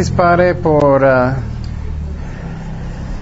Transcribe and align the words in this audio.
Gracias, 0.00 0.16
Padre, 0.16 0.54
por 0.54 1.02
uh, 1.02 1.34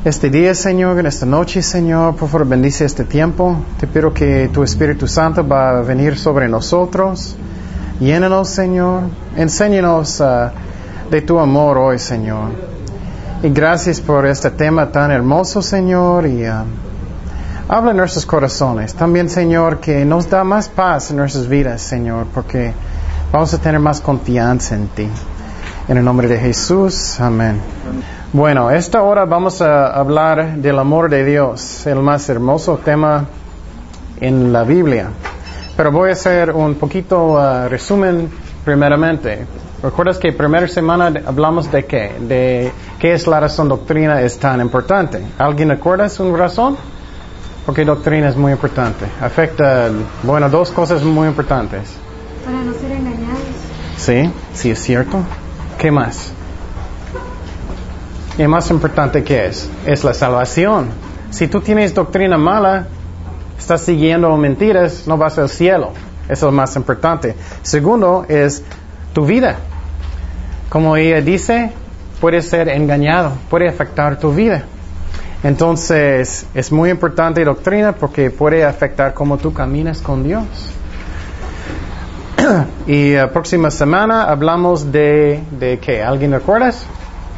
este 0.05 0.31
día, 0.31 0.55
Señor, 0.55 0.97
en 1.01 1.07
esta 1.07 1.27
noche, 1.27 1.61
Señor. 1.61 2.15
Por 2.15 2.29
favor, 2.29 2.47
bendice 2.47 2.85
este 2.85 3.03
tiempo. 3.03 3.57
Te 3.81 3.89
pido 3.89 4.15
que 4.15 4.49
tu 4.53 4.62
Espíritu 4.62 5.09
Santo 5.09 5.45
va 5.45 5.71
a 5.71 5.83
venir 5.83 6.17
sobre 6.17 6.49
nosotros. 6.49 7.35
Llénanos, 7.99 8.51
Señor. 8.51 9.09
Enséñanos 9.35 10.21
uh, 10.21 10.52
de 11.11 11.21
tu 11.21 11.41
amor 11.41 11.79
hoy, 11.79 11.99
Señor. 11.99 12.51
Y 13.43 13.49
gracias 13.49 14.01
por 14.01 14.24
este 14.24 14.52
tema 14.52 14.93
tan 14.93 15.10
hermoso, 15.10 15.60
Señor. 15.60 16.29
Y 16.29 16.49
uh, 16.49 16.63
habla 17.69 17.91
en 17.91 17.97
nuestros 17.97 18.24
corazones. 18.24 18.95
También, 18.95 19.29
Señor, 19.29 19.80
que 19.80 20.05
nos 20.05 20.30
da 20.30 20.45
más 20.45 20.69
paz 20.69 21.10
en 21.10 21.16
nuestras 21.16 21.49
vidas, 21.49 21.83
Señor, 21.83 22.29
porque 22.33 22.73
vamos 23.33 23.52
a 23.52 23.59
tener 23.59 23.80
más 23.80 24.01
confianza 24.01 24.77
en 24.77 24.87
ti. 24.87 25.09
En 25.88 25.97
el 25.97 26.05
nombre 26.05 26.28
de 26.28 26.37
Jesús, 26.37 27.19
amén. 27.19 27.59
Bueno, 28.34 28.70
esta 28.70 29.02
hora 29.02 29.24
vamos 29.24 29.62
a 29.62 29.87
hablar 29.87 30.56
del 30.56 30.79
amor 30.79 31.09
de 31.09 31.24
Dios, 31.24 31.87
el 31.87 32.01
más 32.01 32.29
hermoso 32.29 32.77
tema 32.77 33.24
en 34.20 34.52
la 34.52 34.65
Biblia. 34.65 35.09
Pero 35.79 35.91
voy 35.91 36.10
a 36.10 36.12
hacer 36.12 36.51
un 36.51 36.74
poquito 36.74 37.29
uh, 37.29 37.69
resumen 37.70 38.29
primeramente. 38.66 39.46
¿Recuerdas 39.82 40.19
que 40.19 40.30
primera 40.34 40.68
semana 40.68 41.10
hablamos 41.24 41.73
de 41.73 41.87
qué? 41.87 42.13
De 42.20 42.70
qué 42.98 43.15
es 43.15 43.26
la 43.26 43.41
razón 43.41 43.70
doctrina 43.70 44.20
es 44.20 44.38
tan 44.38 44.60
importante. 44.60 45.23
¿Alguien 45.38 45.70
recuerda 45.70 46.10
su 46.10 46.37
razón? 46.37 46.76
Porque 47.65 47.87
doctrina 47.87 48.29
es 48.29 48.37
muy 48.37 48.52
importante. 48.52 49.07
Afecta, 49.23 49.88
bueno, 50.23 50.51
dos 50.51 50.70
cosas 50.70 51.02
muy 51.02 51.29
importantes. 51.29 51.96
Para 52.45 52.63
no 52.63 52.74
ser 52.74 52.93
engañados. 52.93 53.41
Sí, 53.96 54.30
sí 54.52 54.70
es 54.70 54.82
cierto. 54.82 55.24
¿Qué 55.79 55.93
más? 55.93 56.32
Y 58.37 58.46
más 58.48 58.68
importante 58.71 59.23
que 59.23 59.46
es, 59.46 59.71
es 59.87 60.02
la 60.02 60.12
salvación. 60.12 60.88
Si 61.30 61.46
tú 61.46 61.60
tienes 61.60 61.95
doctrina 61.95 62.37
mala, 62.37 62.88
estás 63.57 63.82
siguiendo 63.82 64.37
mentiras, 64.37 65.06
no 65.06 65.16
vas 65.16 65.38
al 65.38 65.48
cielo. 65.48 65.93
Eso 66.25 66.32
es 66.32 66.43
lo 66.43 66.53
más 66.53 66.75
importante. 66.75 67.37
Segundo 67.62 68.26
es 68.28 68.65
tu 69.12 69.25
vida. 69.25 69.56
Como 70.69 70.97
ella 70.97 71.20
dice, 71.20 71.70
puedes 72.20 72.48
ser 72.48 72.69
engañado, 72.69 73.32
puede 73.48 73.69
afectar 73.69 74.19
tu 74.19 74.34
vida. 74.34 74.65
Entonces, 75.44 76.47
es 76.54 76.72
muy 76.72 76.91
importante 76.91 77.44
doctrina 77.44 77.92
porque 77.92 78.31
puede 78.32 78.65
afectar 78.65 79.15
cómo 79.15 79.38
tú 79.38 79.53
caminas 79.53 80.03
con 80.03 80.25
Dios. 80.25 80.44
Y 82.87 83.15
la 83.15 83.31
próxima 83.31 83.71
semana 83.71 84.25
hablamos 84.25 84.91
de, 84.93 85.43
de 85.50 85.78
qué? 85.78 86.03
¿Alguien 86.03 86.32
recuerdas? 86.32 86.84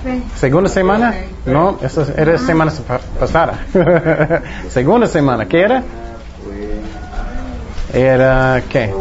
Sí. 0.05 0.23
¿Segunda 0.37 0.71
semana? 0.71 1.15
No, 1.45 1.79
eso 1.83 2.07
era 2.17 2.39
semana 2.39 2.73
pasada. 3.19 3.67
Segunda 4.71 5.07
semana, 5.07 5.47
¿qué 5.47 5.61
era? 5.61 5.83
Era 7.93 8.63
qué? 8.69 8.95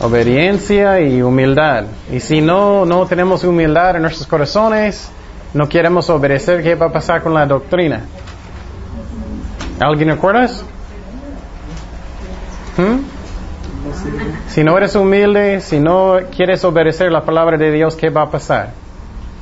Obediencia 0.00 1.00
y 1.00 1.22
humildad. 1.22 1.84
Y 2.10 2.20
si 2.20 2.40
no, 2.40 2.84
no 2.84 3.06
tenemos 3.06 3.44
humildad 3.44 3.96
en 3.96 4.02
nuestros 4.02 4.26
corazones, 4.26 5.10
no 5.54 5.68
queremos 5.68 6.08
obedecer, 6.10 6.62
¿qué 6.62 6.74
va 6.74 6.86
a 6.86 6.92
pasar 6.92 7.22
con 7.22 7.34
la 7.34 7.46
doctrina? 7.46 8.02
¿Alguien 9.80 10.08
recuerdas? 10.08 10.64
¿Hmm? 12.76 13.17
Si 14.48 14.64
no 14.64 14.76
eres 14.76 14.94
humilde, 14.96 15.60
si 15.60 15.80
no 15.80 16.16
quieres 16.34 16.64
obedecer 16.64 17.12
la 17.12 17.24
palabra 17.24 17.56
de 17.56 17.70
Dios, 17.70 17.96
¿qué 17.96 18.10
va 18.10 18.22
a 18.22 18.30
pasar 18.30 18.72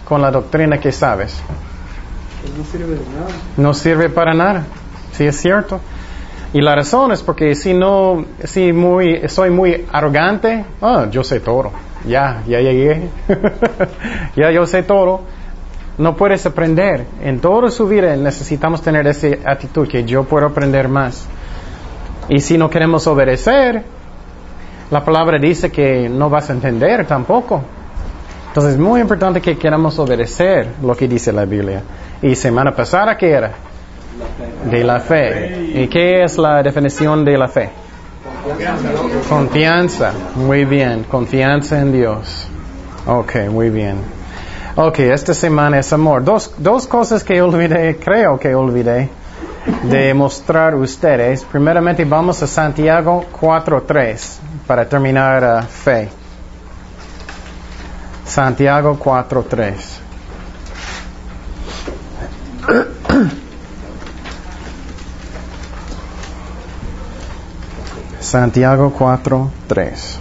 con 0.05 0.23
la 0.23 0.31
doctrina 0.31 0.79
que 0.79 0.93
sabes? 0.93 1.41
No 2.57 2.65
sirve 2.65 2.95
de 2.95 3.01
nada. 3.01 3.29
No 3.57 3.75
sirve 3.75 4.09
para 4.09 4.35
nada. 4.35 4.65
Sí 5.13 5.25
es 5.25 5.37
cierto. 5.37 5.81
Y 6.53 6.61
la 6.61 6.75
razón 6.75 7.13
es 7.13 7.23
porque 7.23 7.55
si 7.55 7.75
no, 7.75 8.25
si 8.45 8.73
muy, 8.73 9.29
soy 9.29 9.51
muy 9.51 9.85
arrogante, 9.93 10.65
ah, 10.81 11.07
yo 11.11 11.25
sé 11.25 11.41
todo. 11.41 11.73
Ya, 12.07 12.43
ya 12.47 12.61
llegué. 12.61 13.09
ya 14.37 14.51
yo 14.51 14.67
sé 14.67 14.83
todo. 14.83 15.23
No 15.99 16.17
puedes 16.17 16.47
aprender. 16.47 17.07
En 17.23 17.41
toda 17.41 17.71
su 17.71 17.89
vida 17.89 18.15
necesitamos 18.17 18.83
tener 18.83 19.07
esa 19.07 19.29
actitud 19.45 19.89
que 19.89 20.05
yo 20.05 20.25
puedo 20.25 20.47
aprender 20.47 20.89
más. 20.89 21.27
Y 22.29 22.41
si 22.41 22.59
no 22.59 22.71
queremos 22.71 23.07
obedecer, 23.07 23.85
la 24.91 25.05
palabra 25.05 25.39
dice 25.39 25.71
que 25.71 26.09
no 26.09 26.31
vas 26.31 26.49
a 26.51 26.53
entender 26.53 27.07
tampoco. 27.07 27.63
Entonces 28.49 28.75
es 28.75 28.79
muy 28.79 29.01
importante 29.01 29.41
que 29.41 29.59
queramos 29.59 29.99
obedecer 29.99 30.69
lo 30.83 30.95
que 30.97 31.09
dice 31.09 31.33
la 31.33 31.45
Biblia. 31.45 31.83
Y 32.23 32.35
semana 32.35 32.75
pasada, 32.75 33.17
¿qué 33.17 33.31
era? 33.31 33.51
De 34.71 34.85
la 34.85 35.01
fe. 35.01 35.73
¿Y 35.75 35.89
qué 35.89 36.23
es 36.23 36.39
la 36.39 36.63
definición 36.63 37.25
de 37.25 37.37
la 37.37 37.49
fe? 37.49 37.69
Confianza. 39.29 40.13
Muy 40.37 40.65
bien. 40.65 41.05
Confianza 41.05 41.81
en 41.81 41.93
Dios. 41.93 42.49
Ok, 43.07 43.37
muy 43.51 43.71
bien. 43.71 43.97
Ok, 44.77 45.01
esta 45.01 45.35
semana 45.35 45.81
es 45.81 45.93
amor. 45.93 46.25
Dos, 46.25 46.55
dos 46.59 46.87
cosas 46.87 47.25
que 47.25 47.43
olvidé, 47.43 47.97
creo 47.97 48.39
que 48.39 48.55
olvidé 48.55 49.11
de 49.83 50.15
mostrar 50.15 50.75
ustedes. 50.77 51.45
Primeramente 51.45 52.05
vamos 52.05 52.43
a 52.43 52.47
Santiago 52.47 53.25
4.3 53.41 54.46
para 54.67 54.89
terminar 54.89 55.43
uh, 55.43 55.63
fe. 55.67 56.09
Santiago 58.25 58.99
4.3. 58.99 59.75
Santiago 68.21 68.93
4.3. 68.99 70.19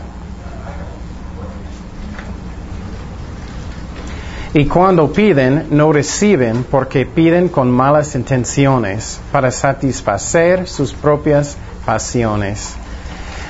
Y 4.53 4.67
cuando 4.67 5.11
piden, 5.11 5.67
no 5.71 5.91
reciben 5.91 6.63
porque 6.63 7.05
piden 7.05 7.49
con 7.49 7.69
malas 7.69 8.15
intenciones 8.15 9.19
para 9.31 9.51
satisfacer 9.51 10.69
sus 10.69 10.93
propias 10.93 11.57
pasiones. 11.85 12.77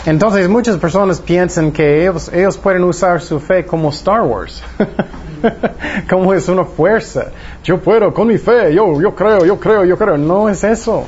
Entonces 0.05 0.47
muchas 0.47 0.77
personas 0.77 1.19
piensan 1.19 1.71
que 1.71 2.05
ellos, 2.05 2.57
pueden 2.57 2.83
usar 2.83 3.21
su 3.21 3.39
fe 3.39 3.65
como 3.65 3.89
Star 3.89 4.21
Wars, 4.21 4.61
como 6.09 6.31
es 6.33 6.47
una 6.47 6.63
fuerza. 6.63 7.27
Yo 7.63 7.79
puedo 7.79 8.13
con 8.13 8.27
mi 8.27 8.37
fe, 8.37 8.73
yo, 8.73 9.01
yo 9.01 9.15
creo, 9.15 9.43
yo 9.45 9.59
creo, 9.59 9.83
yo 9.83 9.97
creo. 9.97 10.17
No 10.17 10.47
es 10.47 10.63
eso. 10.63 11.05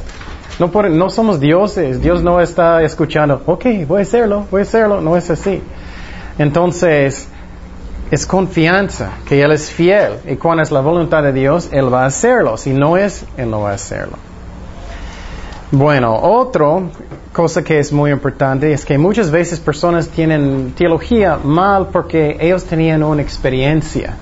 No, 0.57 0.71
pueden, 0.71 0.97
no 0.97 1.11
somos 1.11 1.39
dioses. 1.39 2.01
Dios 2.01 2.23
no 2.23 2.41
está 2.41 2.81
escuchando, 2.81 3.43
ok, 3.45 3.65
voy 3.87 3.99
a 3.99 4.01
hacerlo, 4.01 4.47
voy 4.49 4.61
a 4.61 4.63
hacerlo. 4.63 4.99
No 4.99 5.15
es 5.15 5.29
así. 5.29 5.61
Entonces, 6.39 7.27
es 8.09 8.25
confianza 8.25 9.11
que 9.27 9.43
Él 9.43 9.51
es 9.51 9.69
fiel 9.69 10.13
y 10.25 10.37
cuando 10.37 10.63
es 10.63 10.71
la 10.71 10.81
voluntad 10.81 11.21
de 11.21 11.33
Dios, 11.33 11.69
Él 11.71 11.93
va 11.93 12.03
a 12.03 12.07
hacerlo. 12.07 12.57
Si 12.57 12.73
no 12.73 12.97
es, 12.97 13.25
Él 13.37 13.51
no 13.51 13.61
va 13.61 13.71
a 13.71 13.73
hacerlo. 13.75 14.17
Bueno, 15.69 16.15
otra 16.15 16.65
cosa 17.37 17.63
que 17.63 17.77
es 17.77 17.93
muy 17.93 18.09
importante 18.09 18.73
es 18.73 18.83
que 18.83 18.97
muchas 18.97 19.29
veces 19.29 19.59
personas 19.59 20.07
tienen 20.07 20.73
teología 20.75 21.37
mal 21.37 21.89
porque 21.93 22.35
ellos 22.39 22.65
tenían 22.65 23.03
una 23.03 23.21
experiencia. 23.21 24.15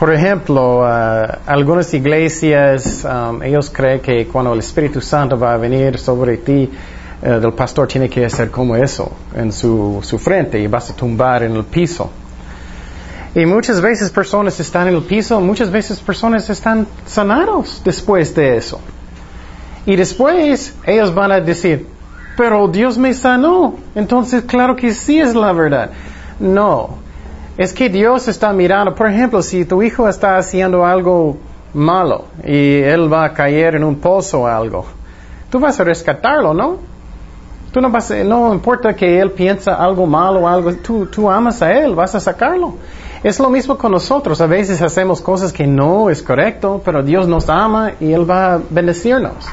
Por 0.00 0.12
ejemplo, 0.12 0.80
uh, 0.80 1.38
algunas 1.46 1.94
iglesias, 1.94 3.04
um, 3.04 3.40
ellos 3.40 3.70
creen 3.70 4.00
que 4.00 4.26
cuando 4.26 4.52
el 4.52 4.58
Espíritu 4.58 5.00
Santo 5.00 5.38
va 5.38 5.54
a 5.54 5.58
venir 5.58 5.96
sobre 5.96 6.38
ti, 6.38 6.68
uh, 7.22 7.46
el 7.46 7.52
pastor 7.52 7.86
tiene 7.86 8.08
que 8.08 8.24
hacer 8.24 8.50
como 8.50 8.74
eso 8.74 9.12
en 9.36 9.52
su, 9.52 10.00
su 10.02 10.18
frente 10.18 10.58
y 10.58 10.66
vas 10.66 10.90
a 10.90 10.96
tumbar 10.96 11.44
en 11.44 11.54
el 11.54 11.62
piso. 11.66 12.10
Y 13.32 13.46
muchas 13.46 13.80
veces 13.80 14.10
personas 14.10 14.58
están 14.58 14.88
en 14.88 14.96
el 14.96 15.02
piso, 15.02 15.40
muchas 15.40 15.70
veces 15.70 16.00
personas 16.00 16.50
están 16.50 16.84
sanados 17.06 17.80
después 17.84 18.34
de 18.34 18.56
eso. 18.56 18.80
Y 19.86 19.94
después 19.94 20.74
ellos 20.84 21.14
van 21.14 21.30
a 21.30 21.40
decir, 21.40 21.97
pero 22.38 22.68
Dios 22.68 22.96
me 22.96 23.12
sanó. 23.14 23.74
Entonces, 23.96 24.44
claro 24.44 24.76
que 24.76 24.94
sí 24.94 25.18
es 25.18 25.34
la 25.34 25.52
verdad. 25.52 25.90
No. 26.38 26.90
Es 27.56 27.72
que 27.72 27.88
Dios 27.88 28.28
está 28.28 28.52
mirando, 28.52 28.94
por 28.94 29.08
ejemplo, 29.08 29.42
si 29.42 29.64
tu 29.64 29.82
hijo 29.82 30.08
está 30.08 30.36
haciendo 30.36 30.86
algo 30.86 31.36
malo 31.74 32.26
y 32.44 32.76
él 32.76 33.12
va 33.12 33.24
a 33.24 33.34
caer 33.34 33.74
en 33.74 33.82
un 33.82 33.96
pozo 33.96 34.42
o 34.42 34.46
algo, 34.46 34.86
tú 35.50 35.58
vas 35.58 35.80
a 35.80 35.84
rescatarlo, 35.84 36.54
¿no? 36.54 36.76
Tú 37.72 37.80
no 37.80 37.90
vas 37.90 38.12
a, 38.12 38.22
no 38.22 38.54
importa 38.54 38.94
que 38.94 39.20
él 39.20 39.32
piensa 39.32 39.74
algo 39.74 40.06
malo 40.06 40.42
o 40.42 40.48
algo, 40.48 40.72
tú, 40.74 41.06
tú 41.06 41.28
amas 41.28 41.60
a 41.60 41.72
él, 41.72 41.96
vas 41.96 42.14
a 42.14 42.20
sacarlo. 42.20 42.74
Es 43.24 43.40
lo 43.40 43.50
mismo 43.50 43.76
con 43.76 43.90
nosotros. 43.90 44.40
A 44.40 44.46
veces 44.46 44.80
hacemos 44.80 45.20
cosas 45.20 45.52
que 45.52 45.66
no 45.66 46.08
es 46.08 46.22
correcto, 46.22 46.80
pero 46.84 47.02
Dios 47.02 47.26
nos 47.26 47.48
ama 47.48 47.94
y 47.98 48.12
Él 48.12 48.30
va 48.30 48.54
a 48.54 48.60
bendecirnos. 48.70 49.44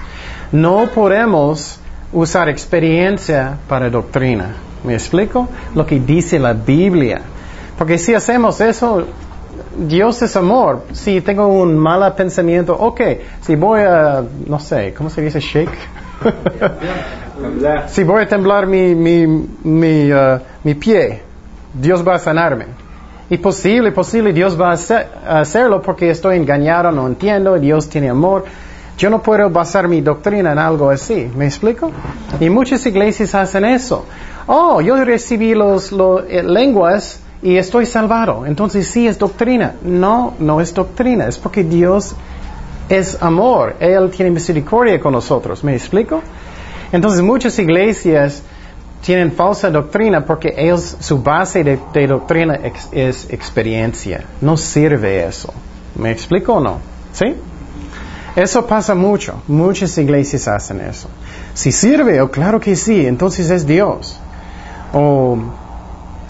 No 0.52 0.88
podemos 0.94 1.80
usar 2.16 2.50
experiencia 2.50 3.58
para 3.70 3.90
doctrina. 3.90 4.56
¿Me 4.84 4.94
explico? 4.94 5.48
Lo 5.76 5.86
que 5.86 6.00
dice 6.00 6.40
la 6.40 6.54
Biblia. 6.54 7.22
Porque 7.78 7.98
si 7.98 8.14
hacemos 8.14 8.62
eso, 8.62 9.06
Dios 9.78 10.22
es 10.22 10.36
amor. 10.36 10.84
Si 10.94 11.22
tengo 11.22 11.48
un 11.48 11.78
mal 11.78 12.14
pensamiento, 12.16 12.74
ok, 12.76 13.02
si 13.42 13.56
voy 13.56 13.82
a, 13.82 14.24
no 14.48 14.60
sé, 14.60 14.94
¿cómo 14.94 15.10
se 15.10 15.22
dice 15.22 15.40
shake? 15.40 15.78
si 17.88 18.04
voy 18.04 18.24
a 18.24 18.28
temblar 18.28 18.66
mi, 18.68 18.96
mi, 18.96 19.28
mi, 19.64 20.12
uh, 20.14 20.40
mi 20.64 20.74
pie, 20.76 21.22
Dios 21.74 22.08
va 22.08 22.16
a 22.16 22.20
sanarme. 22.20 22.66
Y 23.30 23.38
posible, 23.38 23.92
posible, 23.92 24.32
Dios 24.34 24.60
va 24.60 24.70
a, 24.70 24.74
hacer- 24.74 25.08
a 25.28 25.40
hacerlo 25.40 25.82
porque 25.82 26.10
estoy 26.12 26.38
engañado, 26.38 26.92
no 26.92 27.08
entiendo, 27.08 27.58
Dios 27.60 27.90
tiene 27.90 28.10
amor. 28.10 28.46
Yo 28.98 29.10
no 29.10 29.22
puedo 29.22 29.50
basar 29.50 29.88
mi 29.88 30.00
doctrina 30.02 30.54
en 30.54 30.58
algo 30.58 30.90
así, 30.90 31.30
¿me 31.36 31.46
explico? 31.46 31.92
Y 32.40 32.50
muchas 32.50 32.86
iglesias 32.86 33.36
hacen 33.36 33.66
eso. 33.66 34.06
Oh, 34.48 34.80
yo 34.80 35.04
recibí 35.04 35.54
los, 35.54 35.92
los 35.92 36.24
eh, 36.30 36.44
lenguas 36.44 37.20
y 37.42 37.58
estoy 37.58 37.86
salvado. 37.86 38.46
Entonces 38.46 38.88
sí 38.88 39.08
es 39.08 39.20
doctrina. 39.20 39.76
No, 39.84 40.34
no 40.40 40.62
es 40.62 40.74
doctrina. 40.74 41.28
Es 41.28 41.38
porque 41.38 41.64
Dios 41.64 42.16
es 42.88 43.22
amor. 43.22 43.76
Él 43.80 44.10
tiene 44.12 44.32
misericordia 44.32 45.00
con 45.00 45.12
nosotros. 45.12 45.64
¿Me 45.64 45.76
explico? 45.76 46.22
Entonces 46.92 47.22
muchas 47.22 47.60
iglesias 47.60 48.44
tienen 49.04 49.34
falsa 49.34 49.70
doctrina 49.70 50.26
porque 50.26 50.54
ellos, 50.58 50.96
su 51.00 51.22
base 51.22 51.64
de, 51.64 52.08
doctrina 52.08 52.60
es 52.92 53.30
experiencia. 53.30 54.24
No 54.40 54.56
sirve 54.56 55.26
eso. 55.26 55.54
¿Me 55.96 56.12
explico 56.12 56.54
o 56.54 56.60
no? 56.62 56.80
¿Sí? 57.12 57.36
Eso 58.36 58.66
pasa 58.66 58.96
mucho. 58.96 59.42
Muchas 59.48 59.98
iglesias 59.98 60.48
hacen 60.48 60.82
eso. 60.82 61.08
Si 61.54 61.72
sirve, 61.72 62.20
oh, 62.22 62.30
claro 62.30 62.60
que 62.60 62.76
sí, 62.76 63.06
entonces 63.06 63.50
es 63.50 63.66
Dios. 63.66 64.20
O 64.94 65.38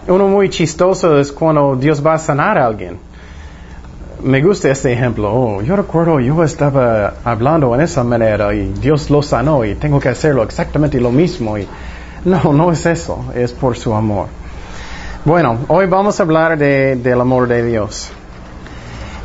uno 0.07 0.27
muy 0.27 0.49
chistoso 0.49 1.19
es 1.19 1.31
cuando 1.31 1.75
Dios 1.75 2.05
va 2.05 2.13
a 2.13 2.17
sanar 2.19 2.57
a 2.59 2.65
alguien. 2.67 2.99
Me 4.23 4.41
gusta 4.41 4.69
este 4.69 4.93
ejemplo. 4.93 5.33
Oh, 5.33 5.61
yo 5.61 5.75
recuerdo, 5.75 6.19
yo 6.19 6.43
estaba 6.43 7.15
hablando 7.23 7.73
en 7.75 7.81
esa 7.81 8.03
manera 8.03 8.53
y 8.53 8.67
Dios 8.79 9.09
lo 9.09 9.21
sanó 9.23 9.65
y 9.65 9.75
tengo 9.75 9.99
que 9.99 10.09
hacerlo 10.09 10.43
exactamente 10.43 10.99
lo 11.01 11.11
mismo. 11.11 11.57
Y 11.57 11.67
no, 12.23 12.53
no 12.53 12.71
es 12.71 12.85
eso, 12.85 13.25
es 13.35 13.51
por 13.51 13.77
su 13.77 13.93
amor. 13.95 14.27
Bueno, 15.25 15.57
hoy 15.69 15.87
vamos 15.87 16.19
a 16.19 16.23
hablar 16.23 16.55
de- 16.57 16.95
del 16.97 17.19
amor 17.19 17.47
de 17.47 17.65
Dios. 17.65 18.11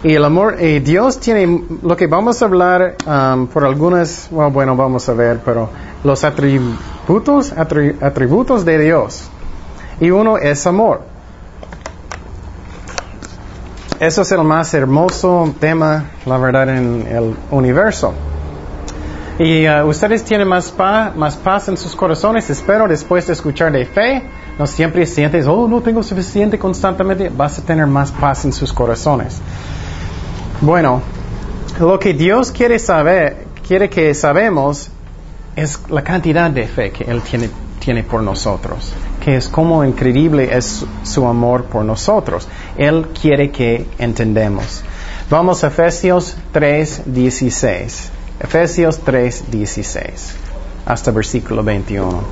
Y 0.03 0.15
el 0.15 0.25
amor, 0.25 0.57
y 0.63 0.79
Dios 0.81 1.21
tiene, 1.21 1.65
lo 1.83 1.95
que 1.95 2.07
vamos 2.07 2.41
a 2.41 2.47
hablar 2.47 2.97
um, 3.07 3.47
por 3.49 3.65
algunas, 3.65 4.29
well, 4.31 4.51
bueno, 4.51 4.75
vamos 4.75 5.07
a 5.11 5.13
ver, 5.13 5.41
pero 5.45 5.69
los 6.05 6.25
atributos, 6.25 7.55
atri- 7.55 8.03
atributos 8.03 8.65
de 8.65 8.79
Dios. 8.79 9.29
Y 10.01 10.11
uno 10.11 10.39
es 10.39 10.67
amor. 10.67 11.03
Eso 13.99 14.23
es 14.23 14.33
el 14.33 14.43
más 14.43 14.73
hermoso 14.73 15.55
tema, 15.61 16.07
la 16.25 16.39
verdad, 16.39 16.71
en 16.71 17.07
el 17.07 17.35
universo. 17.51 18.15
Y 19.39 19.69
uh, 19.69 19.85
ustedes 19.87 20.25
tienen 20.25 20.49
más, 20.49 20.71
pa- 20.71 21.13
más 21.15 21.37
paz 21.37 21.69
en 21.69 21.77
sus 21.77 21.95
corazones, 21.95 22.49
espero, 22.49 22.89
después 22.89 23.27
de 23.27 23.35
escuchar 23.35 23.71
de 23.73 23.85
fe. 23.85 24.23
No 24.59 24.67
siempre 24.67 25.05
sientes, 25.05 25.47
oh, 25.47 25.69
no 25.69 25.83
tengo 25.83 26.03
suficiente 26.03 26.59
constantemente. 26.59 27.29
Vas 27.29 27.59
a 27.59 27.63
tener 27.63 27.87
más 27.87 28.11
paz 28.13 28.47
en 28.47 28.53
sus 28.55 28.73
corazones. 28.73 29.39
Bueno, 30.63 31.01
lo 31.79 31.99
que 31.99 32.13
Dios 32.13 32.53
quiere 32.53 32.79
saber, 32.79 33.47
quiere 33.67 33.89
que 33.89 34.13
sabemos 34.13 34.91
es 35.57 35.81
la 35.89 36.05
cantidad 36.05 36.51
de 36.51 36.69
fe 36.69 36.91
que 36.91 37.05
Él 37.05 37.23
tiene, 37.23 37.49
tiene 37.79 38.03
por 38.03 38.23
nosotros, 38.23 38.93
que 39.25 39.37
es 39.37 39.49
como 39.49 39.83
increíble 39.87 40.55
es 40.55 40.85
su, 41.03 41.27
amor 41.27 41.65
por 41.65 41.83
nosotros. 41.83 42.47
Él 42.77 43.07
quiere 43.19 43.51
que 43.51 43.87
entendemos. 43.99 44.83
Vamos 45.31 45.65
a 45.65 45.69
Efesios 45.69 46.37
3, 46.53 47.05
16. 47.07 48.11
Efesios 48.41 48.99
3, 48.99 49.51
16. 49.51 50.37
Hasta 50.85 51.11
versículo 51.11 51.63
21. 51.63 52.23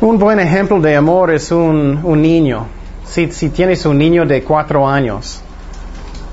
Un 0.00 0.18
buen 0.20 0.38
ejemplo 0.38 0.80
de 0.80 0.94
amor 0.94 1.32
es 1.32 1.50
un, 1.50 1.98
un 2.04 2.22
niño. 2.22 2.68
Si, 3.04 3.32
si 3.32 3.48
tienes 3.48 3.84
un 3.84 3.98
niño 3.98 4.24
de 4.24 4.44
cuatro 4.44 4.86
años, 4.86 5.40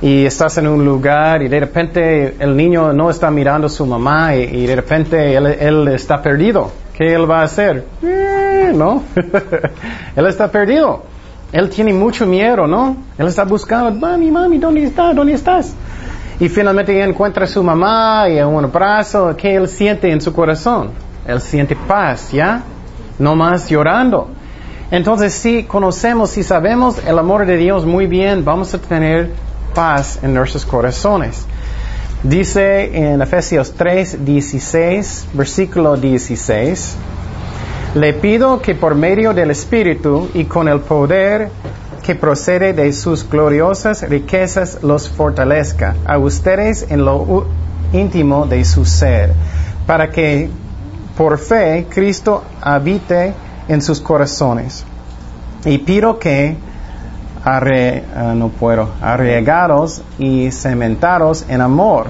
y 0.01 0.25
estás 0.25 0.57
en 0.57 0.68
un 0.68 0.83
lugar 0.83 1.44
y 1.44 1.48
de 1.48 1.59
repente 1.59 2.36
el 2.39 2.57
niño 2.57 2.92
no 2.92 3.09
está 3.09 3.30
mirando 3.30 3.68
a 3.68 3.69
su 3.69 3.86
mamá 3.86 4.36
y, 4.36 4.65
de 4.65 4.75
repente 4.75 5.36
él, 5.36 5.45
él 5.45 5.88
está 5.89 6.21
perdido. 6.21 6.71
¿Qué 6.98 7.13
él 7.13 7.30
va 7.30 7.42
a 7.42 7.44
hacer? 7.44 7.86
Eh, 8.01 8.71
no, 8.74 9.03
él 10.15 10.25
está 10.25 10.50
perdido. 10.51 11.03
Él 11.51 11.69
tiene 11.69 11.94
mucho 11.94 12.25
miedo, 12.25 12.65
¿no? 12.65 12.95
Él 13.18 13.27
está 13.27 13.44
buscando, 13.44 13.92
mami, 13.92 14.31
mami, 14.31 14.57
¿dónde 14.57 14.83
estás? 14.83 15.15
¿Dónde 15.15 15.33
estás? 15.33 15.75
Y 16.39 16.50
finalmente 16.50 17.00
encuentra 17.03 17.44
a 17.44 17.48
su 17.48 17.62
mamá 17.62 18.27
y 18.30 18.42
un 18.42 18.65
abrazo. 18.65 19.36
¿Qué 19.38 19.56
él 19.56 19.68
siente 19.68 20.09
en 20.09 20.21
su 20.21 20.33
corazón? 20.33 20.89
Él 21.27 21.39
siente 21.42 21.75
paz, 21.75 22.31
¿ya? 22.31 22.63
No 23.19 23.36
más 23.36 23.69
llorando. 23.69 24.30
Entonces, 24.89 25.33
si 25.33 25.63
conocemos, 25.63 26.31
si 26.31 26.42
sabemos 26.44 27.06
el 27.06 27.19
amor 27.19 27.45
de 27.45 27.57
Dios 27.57 27.86
muy 27.86 28.07
bien, 28.07 28.44
vamos 28.44 28.74
a 28.74 28.80
tener 28.80 29.30
paz 29.74 30.20
en 30.22 30.34
nuestros 30.34 30.66
corazones. 30.66 31.46
Dice 32.24 33.12
en 33.12 33.22
Efesios 33.22 33.74
3, 33.74 34.24
16, 34.24 35.28
versículo 35.34 35.98
16, 35.98 36.96
le 37.96 38.14
pido 38.14 38.62
que 38.62 38.76
por 38.76 38.96
medio 38.96 39.34
del 39.34 39.52
Espíritu 39.52 40.30
y 40.34 40.46
con 40.46 40.68
el 40.68 40.82
poder 40.82 41.50
que 42.04 42.16
procede 42.16 42.74
de 42.74 42.94
sus 42.94 43.28
gloriosas 43.30 44.08
riquezas 44.08 44.80
los 44.82 45.10
fortalezca 45.10 45.96
a 46.06 46.18
ustedes 46.18 46.86
en 46.90 47.06
lo 47.06 47.48
íntimo 47.94 48.46
de 48.46 48.66
su 48.66 48.86
ser, 48.86 49.34
para 49.86 50.10
que 50.10 50.50
por 51.18 51.38
fe 51.38 51.88
Cristo 51.90 52.44
habite 52.62 53.34
en 53.68 53.82
sus 53.82 54.00
corazones. 54.00 54.86
Y 55.66 55.78
pido 55.80 56.18
que 56.18 56.56
arre- 57.43 58.03
ah, 58.15 58.33
no 58.36 58.50
puedo, 58.50 58.89
arraigados 59.01 60.01
y 60.19 60.51
cementados 60.51 61.45
en 61.50 61.62
amor, 61.62 62.07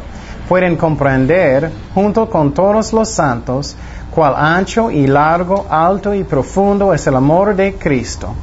pueden 0.47 0.75
comprender, 0.75 1.71
junto 1.93 2.29
con 2.29 2.53
todos 2.53 2.91
los 2.93 3.09
santos, 3.09 3.75
cuál 4.13 4.33
ancho 4.35 4.91
y 4.91 5.07
largo, 5.07 5.65
alto 5.69 6.13
y 6.13 6.23
profundo 6.23 6.93
es 6.93 7.07
el 7.07 7.15
amor 7.15 7.55
de 7.55 7.75
Cristo. 7.75 8.33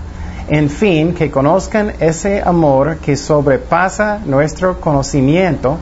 En 0.49 0.71
fin, 0.71 1.13
que 1.13 1.31
conozcan 1.31 1.93
ese 2.01 2.43
amor 2.43 2.97
que 2.99 3.17
sobrepasa 3.17 4.21
nuestro 4.25 4.81
conocimiento, 4.81 5.77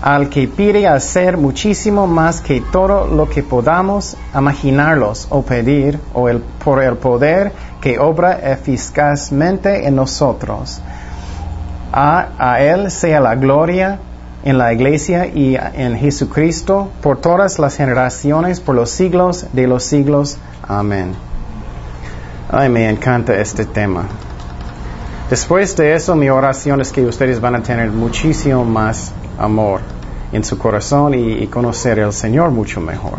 al 0.00 0.30
que 0.30 0.48
pide 0.48 0.86
hacer 0.86 1.36
muchísimo 1.36 2.06
más 2.06 2.40
que 2.40 2.62
todo 2.62 3.06
lo 3.08 3.28
que 3.28 3.42
podamos 3.42 4.16
imaginarlos 4.34 5.26
o 5.28 5.42
pedir, 5.42 5.98
o 6.14 6.28
el, 6.30 6.38
por 6.38 6.82
el 6.82 6.96
poder 6.96 7.52
que 7.80 7.98
obra 7.98 8.52
eficazmente 8.52 9.86
en 9.86 9.96
nosotros. 9.96 10.80
A, 11.92 12.28
a 12.38 12.60
Él 12.60 12.90
sea 12.90 13.20
la 13.20 13.34
gloria 13.34 13.98
en 14.44 14.58
la 14.58 14.72
iglesia 14.72 15.26
y 15.26 15.56
en 15.56 15.96
Jesucristo 15.96 16.90
por 17.02 17.20
todas 17.20 17.58
las 17.58 17.76
generaciones, 17.76 18.60
por 18.60 18.74
los 18.74 18.90
siglos 18.90 19.46
de 19.52 19.66
los 19.66 19.84
siglos. 19.84 20.38
Amén. 20.66 21.12
Ay, 22.50 22.68
me 22.68 22.88
encanta 22.88 23.34
este 23.34 23.66
tema. 23.66 24.06
Después 25.28 25.76
de 25.76 25.94
eso, 25.94 26.16
mi 26.16 26.30
oración 26.30 26.80
es 26.80 26.90
que 26.90 27.04
ustedes 27.04 27.40
van 27.40 27.56
a 27.56 27.62
tener 27.62 27.90
muchísimo 27.90 28.64
más 28.64 29.12
amor 29.38 29.80
en 30.32 30.42
su 30.42 30.58
corazón 30.58 31.14
y, 31.14 31.46
conocer 31.48 32.00
al 32.00 32.12
Señor 32.12 32.50
mucho 32.50 32.80
mejor. 32.80 33.18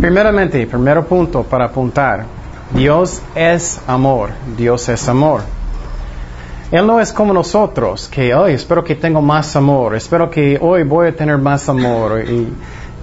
Primeramente, 0.00 0.66
primero 0.66 1.06
punto 1.06 1.44
para 1.44 1.66
apuntar, 1.66 2.24
Dios 2.70 3.22
es 3.34 3.80
amor, 3.86 4.30
Dios 4.56 4.88
es 4.90 5.08
amor. 5.08 5.40
Él 6.70 6.86
no 6.86 7.00
es 7.00 7.14
como 7.14 7.32
nosotros, 7.32 8.08
que 8.08 8.34
hoy 8.34 8.52
espero 8.52 8.84
que 8.84 8.94
tengo 8.94 9.22
más 9.22 9.56
amor, 9.56 9.96
espero 9.96 10.28
que 10.28 10.58
hoy 10.60 10.82
voy 10.82 11.08
a 11.08 11.16
tener 11.16 11.38
más 11.38 11.66
amor 11.70 12.22
y, 12.28 12.52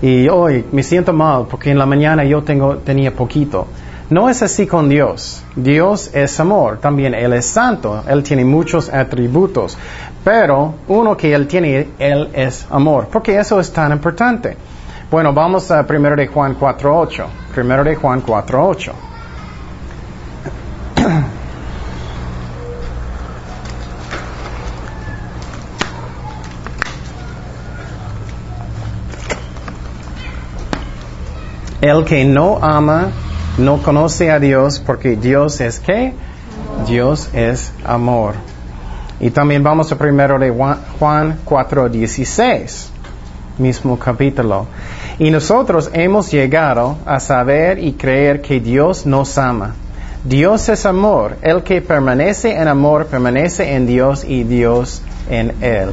y 0.04 0.30
hoy 0.30 0.64
me 0.72 0.84
siento 0.84 1.14
mal 1.14 1.48
porque 1.50 1.72
en 1.72 1.80
la 1.80 1.88
mañana 1.88 2.24
yo 2.24 2.44
tengo, 2.44 2.78
tenía 2.78 3.12
poquito. 3.12 3.68
No 4.08 4.30
es 4.30 4.44
así 4.44 4.68
con 4.68 4.88
Dios. 4.88 5.44
Dios 5.56 6.12
es 6.14 6.40
amor. 6.40 6.78
También 6.78 7.16
Él 7.16 7.34
es 7.34 7.48
santo. 7.48 8.04
Él 8.08 8.22
tiene 8.22 8.46
muchos 8.46 8.88
atributos. 8.94 9.76
Pero 10.24 10.76
uno 10.88 11.18
que 11.18 11.34
Él 11.34 11.48
tiene, 11.48 11.88
Él 11.98 12.30
es 12.34 12.68
amor. 12.70 13.08
Porque 13.12 13.36
eso 13.40 13.60
es 13.60 13.74
tan 13.74 13.92
importante. 13.92 14.56
Bueno, 15.10 15.34
vamos 15.34 15.72
a 15.72 15.84
1 15.90 16.16
de 16.18 16.28
Juan 16.28 16.56
4.8. 16.56 17.26
1 17.58 17.84
de 17.84 17.96
Juan 17.96 18.24
4.8. 18.24 18.92
El 31.86 32.04
que 32.04 32.26
no 32.26 32.58
ama 32.64 33.12
no 33.60 33.78
conoce 33.78 34.32
a 34.32 34.40
Dios 34.40 34.80
porque 34.84 35.16
Dios 35.18 35.62
es 35.62 35.80
qué? 35.80 36.14
Dios 36.88 37.30
es 37.32 37.72
amor. 37.86 38.34
Y 39.20 39.30
también 39.30 39.62
vamos 39.62 39.92
a 39.92 39.96
primero 39.96 40.40
de 40.40 40.50
Juan- 40.50 40.80
Juan 40.98 41.38
4:16, 41.46 42.90
mismo 43.60 44.00
capítulo. 44.00 44.66
Y 45.20 45.30
nosotros 45.30 45.92
hemos 45.94 46.32
llegado 46.32 46.98
a 47.06 47.20
saber 47.20 47.78
y 47.78 47.94
creer 47.94 48.42
que 48.42 48.60
Dios 48.60 49.06
nos 49.06 49.38
ama. 49.38 49.76
Dios 50.24 50.68
es 50.70 50.88
amor. 50.88 51.38
El 51.44 51.62
que 51.62 51.84
permanece 51.84 52.56
en 52.56 52.68
amor 52.68 53.06
permanece 53.06 53.76
en 53.76 53.86
Dios 53.86 54.24
y 54.28 54.44
Dios 54.44 55.04
en 55.30 55.54
él. 55.62 55.92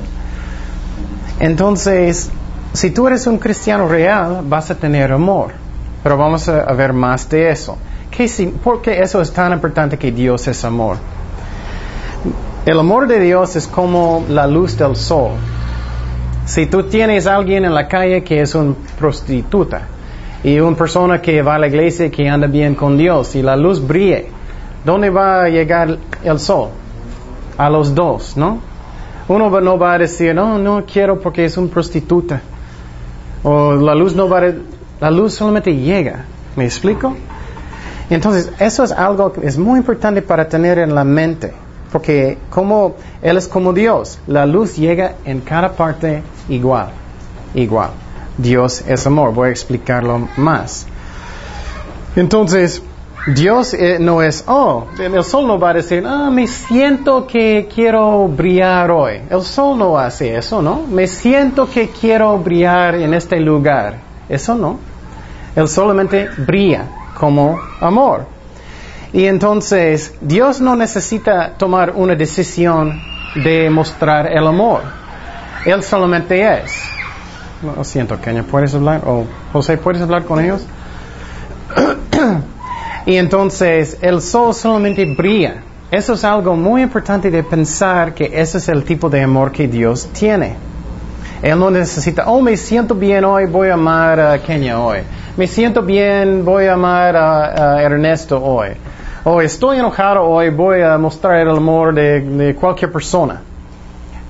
Entonces, 1.38 2.30
si 2.72 2.90
tú 2.92 3.08
eres 3.08 3.26
un 3.26 3.36
cristiano 3.36 3.86
real, 3.88 4.40
vas 4.48 4.70
a 4.70 4.74
tener 4.74 5.12
amor. 5.12 5.60
Pero 6.02 6.16
vamos 6.16 6.48
a, 6.48 6.72
ver 6.72 6.92
más 6.92 7.28
de 7.28 7.50
eso. 7.50 7.78
¿Qué 8.10 8.28
si- 8.28 8.46
¿Por 8.46 8.82
qué 8.82 9.00
eso 9.00 9.20
es 9.20 9.32
tan 9.32 9.52
importante 9.52 9.96
que 9.96 10.10
Dios 10.12 10.46
es 10.48 10.64
amor? 10.64 10.96
El 12.66 12.78
amor 12.78 13.06
de 13.06 13.20
Dios 13.20 13.56
es 13.56 13.66
como 13.66 14.24
la 14.28 14.46
luz 14.46 14.76
del 14.76 14.96
sol. 14.96 15.32
Si 16.44 16.66
tú 16.66 16.84
tienes 16.84 17.26
alguien 17.26 17.64
en 17.64 17.74
la 17.74 17.88
calle 17.88 18.22
que 18.22 18.40
es 18.40 18.54
una 18.54 18.74
prostituta 18.98 19.82
y 20.44 20.58
una 20.58 20.76
persona 20.76 21.22
que 21.22 21.40
va 21.42 21.54
a 21.54 21.58
la 21.58 21.68
iglesia 21.68 22.10
que 22.10 22.28
anda 22.28 22.46
bien 22.46 22.74
con 22.74 22.96
Dios 22.98 23.34
y 23.36 23.42
la 23.42 23.56
luz 23.56 23.84
brille, 23.84 24.26
¿dónde 24.84 25.10
va 25.10 25.44
a 25.44 25.48
llegar 25.48 25.98
el 26.24 26.38
sol? 26.38 26.70
A 27.56 27.70
los 27.70 27.94
dos, 27.94 28.36
¿no? 28.36 28.58
Uno 29.28 29.60
no 29.60 29.78
va 29.78 29.94
a 29.94 29.98
decir, 29.98 30.34
no, 30.34 30.58
no 30.58 30.84
quiero 30.84 31.20
porque 31.20 31.44
es 31.44 31.56
una 31.56 31.70
prostituta. 31.70 32.42
O 33.44 33.72
la 33.74 33.94
luz 33.94 34.14
no 34.14 34.28
va 34.28 34.38
a... 34.40 34.52
La 35.02 35.10
luz 35.10 35.34
solamente 35.34 35.74
llega. 35.74 36.26
¿Me 36.54 36.64
explico? 36.64 37.16
Entonces, 38.08 38.52
eso 38.60 38.84
es 38.84 38.92
algo 38.92 39.32
que 39.32 39.44
es 39.44 39.58
muy 39.58 39.80
importante 39.80 40.22
para 40.22 40.48
tener 40.48 40.78
en 40.78 40.94
la 40.94 41.02
mente. 41.02 41.52
Porque 41.90 42.38
como 42.50 42.94
Él 43.20 43.36
es 43.36 43.48
como 43.48 43.72
Dios, 43.72 44.20
la 44.28 44.46
luz 44.46 44.76
llega 44.76 45.16
en 45.24 45.40
cada 45.40 45.72
parte 45.72 46.22
igual. 46.48 46.90
Igual. 47.52 47.90
Dios 48.38 48.84
es 48.86 49.04
amor. 49.04 49.34
Voy 49.34 49.48
a 49.48 49.50
explicarlo 49.50 50.28
más. 50.36 50.86
Entonces, 52.14 52.80
Dios 53.26 53.74
eh, 53.74 53.98
no 53.98 54.22
es, 54.22 54.44
oh, 54.46 54.86
el 55.00 55.24
sol 55.24 55.48
no 55.48 55.58
va 55.58 55.70
a 55.70 55.74
decir, 55.74 56.04
ah, 56.06 56.30
me 56.30 56.46
siento 56.46 57.26
que 57.26 57.68
quiero 57.74 58.28
brillar 58.28 58.88
hoy. 58.92 59.22
El 59.28 59.42
sol 59.42 59.76
no 59.76 59.98
hace 59.98 60.36
eso, 60.36 60.62
¿no? 60.62 60.82
Me 60.88 61.08
siento 61.08 61.68
que 61.68 61.88
quiero 61.88 62.38
brillar 62.38 62.94
en 62.94 63.14
este 63.14 63.40
lugar. 63.40 63.96
Eso 64.28 64.54
no. 64.54 64.91
Él 65.54 65.68
solamente 65.68 66.28
brilla 66.38 66.86
como 67.18 67.58
amor. 67.80 68.26
Y 69.12 69.26
entonces, 69.26 70.14
Dios 70.20 70.60
no 70.60 70.74
necesita 70.74 71.54
tomar 71.58 71.92
una 71.94 72.14
decisión 72.14 73.00
de 73.44 73.68
mostrar 73.68 74.26
el 74.26 74.46
amor. 74.46 74.80
Él 75.66 75.82
solamente 75.82 76.42
es. 76.42 76.72
Lo 77.62 77.84
siento, 77.84 78.20
Kenia, 78.20 78.42
¿puedes 78.42 78.74
hablar? 78.74 79.02
O 79.06 79.26
José, 79.52 79.76
¿puedes 79.76 80.02
hablar 80.02 80.24
con 80.24 80.42
ellos? 80.42 80.66
y 83.06 83.16
entonces, 83.16 83.98
el 84.00 84.20
sol 84.22 84.54
solamente 84.54 85.04
brilla. 85.04 85.62
Eso 85.90 86.14
es 86.14 86.24
algo 86.24 86.56
muy 86.56 86.82
importante 86.82 87.30
de 87.30 87.42
pensar 87.42 88.14
que 88.14 88.30
ese 88.32 88.56
es 88.56 88.68
el 88.70 88.82
tipo 88.82 89.10
de 89.10 89.22
amor 89.22 89.52
que 89.52 89.68
Dios 89.68 90.08
tiene. 90.14 90.56
Él 91.42 91.58
no 91.58 91.70
necesita, 91.70 92.24
oh, 92.28 92.40
me 92.40 92.56
siento 92.56 92.94
bien 92.94 93.24
hoy, 93.24 93.44
voy 93.44 93.68
a 93.68 93.74
amar 93.74 94.18
a 94.18 94.38
Kenia 94.38 94.80
hoy. 94.80 95.00
Me 95.36 95.46
siento 95.46 95.82
bien, 95.82 96.44
voy 96.44 96.66
a 96.66 96.74
amar 96.74 97.16
a, 97.16 97.82
Ernesto 97.82 98.42
hoy. 98.42 98.68
O 99.24 99.40
estoy 99.40 99.78
enojado 99.78 100.24
hoy, 100.24 100.50
voy 100.50 100.82
a 100.82 100.98
mostrar 100.98 101.36
el 101.40 101.48
amor 101.48 101.94
de, 101.94 102.54
cualquier 102.58 102.92
persona. 102.92 103.40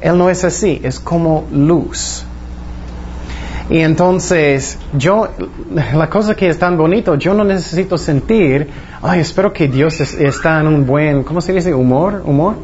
Él 0.01 0.17
no 0.17 0.31
es 0.31 0.45
así, 0.45 0.81
es 0.83 1.01
como 1.01 1.45
luz. 1.51 2.25
Y 3.71 3.79
entonces, 3.79 4.79
yo, 4.93 5.29
la 5.95 6.09
cosa 6.11 6.35
que 6.35 6.49
es 6.49 6.59
tan 6.59 6.77
bonito, 6.77 7.15
yo 7.17 7.33
no 7.35 7.43
necesito 7.43 7.97
sentir, 7.97 8.69
ay, 9.01 9.21
espero 9.21 9.53
que 9.53 9.67
Dios 9.69 10.01
es- 10.01 10.15
está 10.15 10.61
en 10.61 10.67
un 10.67 10.85
buen, 10.87 11.23
¿cómo 11.25 11.41
se 11.41 11.53
dice? 11.53 11.73
Humor, 11.73 12.23
humor. 12.27 12.55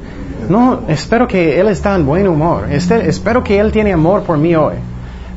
No, 0.48 0.82
espero 0.88 1.26
que 1.26 1.58
Él 1.58 1.68
está 1.68 1.94
en 1.94 2.04
buen 2.04 2.28
humor. 2.28 2.66
Este- 2.70 3.08
espero 3.08 3.42
que 3.42 3.58
Él 3.58 3.72
tiene 3.72 3.92
amor 3.92 4.22
por 4.22 4.36
mí 4.38 4.54
hoy. 4.54 4.74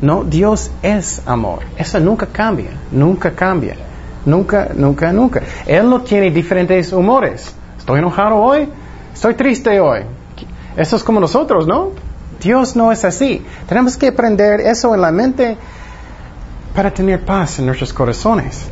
No, 0.01 0.23
Dios 0.23 0.71
es 0.81 1.21
amor. 1.25 1.59
Eso 1.77 1.99
nunca 1.99 2.25
cambia, 2.25 2.71
nunca 2.91 3.31
cambia. 3.31 3.75
Nunca, 4.25 4.69
nunca, 4.75 5.11
nunca. 5.11 5.41
Él 5.65 5.89
no 5.89 6.01
tiene 6.01 6.29
diferentes 6.29 6.93
humores. 6.93 7.53
Estoy 7.77 7.99
enojado 7.99 8.35
hoy, 8.35 8.69
estoy 9.13 9.33
triste 9.33 9.79
hoy. 9.79 10.01
Eso 10.77 10.95
es 10.95 11.03
como 11.03 11.19
nosotros, 11.19 11.67
¿no? 11.67 11.89
Dios 12.41 12.75
no 12.75 12.91
es 12.91 13.03
así. 13.03 13.43
Tenemos 13.67 13.97
que 13.97 14.07
aprender 14.07 14.61
eso 14.61 14.93
en 14.93 15.01
la 15.01 15.11
mente 15.11 15.57
para 16.75 16.91
tener 16.91 17.21
paz 17.25 17.59
en 17.59 17.65
nuestros 17.65 17.93
corazones. 17.93 18.67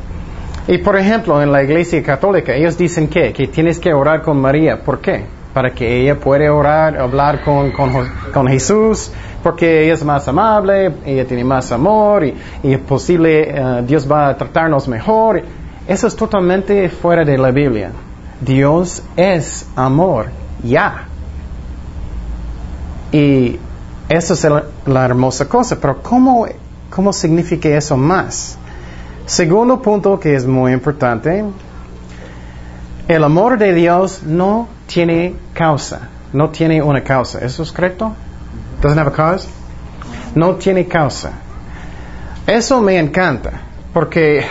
Y 0.67 0.77
por 0.77 0.95
ejemplo, 0.95 1.41
en 1.41 1.51
la 1.51 1.63
iglesia 1.63 2.01
católica, 2.03 2.53
ellos 2.53 2.77
dicen 2.77 3.07
que, 3.07 3.33
que 3.33 3.47
tienes 3.47 3.79
que 3.79 3.91
orar 3.93 4.21
con 4.21 4.39
María. 4.39 4.83
¿Por 4.83 5.01
qué? 5.01 5.25
Para 5.53 5.71
que 5.71 6.01
ella 6.01 6.19
pueda 6.19 6.53
orar, 6.53 6.97
hablar 6.97 7.43
con, 7.43 7.71
con, 7.71 7.91
con 8.31 8.47
Jesús, 8.47 9.11
porque 9.43 9.85
ella 9.85 9.93
es 9.93 10.03
más 10.03 10.27
amable, 10.27 10.93
ella 11.05 11.25
tiene 11.25 11.43
más 11.43 11.71
amor 11.71 12.23
y, 12.25 12.35
es 12.63 12.79
posible, 12.79 13.49
eh, 13.49 13.83
Dios 13.85 14.09
va 14.09 14.29
a 14.29 14.37
tratarnos 14.37 14.87
mejor. 14.87 15.41
Eso 15.87 16.07
es 16.07 16.15
totalmente 16.15 16.89
fuera 16.89 17.25
de 17.25 17.37
la 17.37 17.51
Biblia. 17.51 17.91
Dios 18.41 19.03
es 19.15 19.67
amor, 19.75 20.27
ya. 20.63 21.05
Y 23.11 23.59
eso 24.07 24.33
es 24.33 24.47
la 24.85 25.05
hermosa 25.05 25.47
cosa, 25.47 25.77
pero 25.79 26.01
¿cómo, 26.01 26.45
¿cómo 26.89 27.11
significa 27.11 27.69
eso 27.69 27.97
más? 27.97 28.57
Segundo 29.25 29.81
punto 29.81 30.19
que 30.19 30.35
es 30.35 30.45
muy 30.45 30.73
importante, 30.73 31.43
el 33.07 33.23
amor 33.23 33.57
de 33.57 33.73
Dios 33.73 34.21
no 34.23 34.67
tiene 34.87 35.35
causa, 35.53 36.09
no 36.33 36.49
tiene 36.49 36.81
una 36.81 37.03
causa. 37.03 37.39
¿Eso 37.39 37.63
es 37.63 37.71
correcto? 37.71 38.13
Doesn't 38.81 38.97
have 38.97 39.07
a 39.07 39.11
cause? 39.11 39.47
No 40.35 40.55
tiene 40.55 40.87
causa. 40.87 41.31
Eso 42.47 42.81
me 42.81 42.97
encanta, 42.97 43.61
porque 43.93 44.45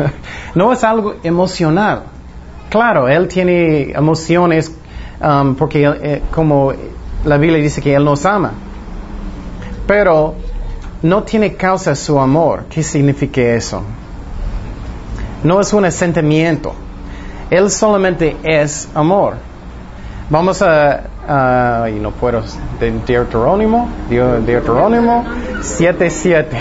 no 0.54 0.72
es 0.72 0.82
algo 0.82 1.16
emocional. 1.22 2.04
Claro, 2.70 3.08
Él 3.08 3.28
tiene 3.28 3.92
emociones 3.92 4.72
um, 5.20 5.54
porque 5.54 5.84
eh, 5.84 6.22
como 6.30 6.72
la 7.24 7.36
Biblia 7.36 7.62
dice 7.62 7.80
que 7.80 7.94
Él 7.94 8.04
nos 8.04 8.24
ama. 8.26 8.52
Pero 9.86 10.34
no 11.02 11.22
tiene 11.22 11.54
causa 11.54 11.94
su 11.94 12.18
amor. 12.18 12.64
¿Qué 12.70 12.82
significa 12.82 13.40
eso? 13.40 13.82
No 15.42 15.60
es 15.60 15.72
un 15.72 15.90
sentimiento. 15.92 16.74
Él 17.50 17.70
solamente 17.70 18.36
es 18.42 18.88
amor. 18.94 19.34
Vamos 20.30 20.62
a, 20.62 21.02
a- 21.28 21.88
y 21.90 21.98
no 22.00 22.10
puedo, 22.12 22.42
de 22.80 22.90
Deuterónimo, 23.06 23.88
Deu- 24.10 24.40
Deuterónimo 24.44 25.24
7, 25.62 26.10
7. 26.10 26.58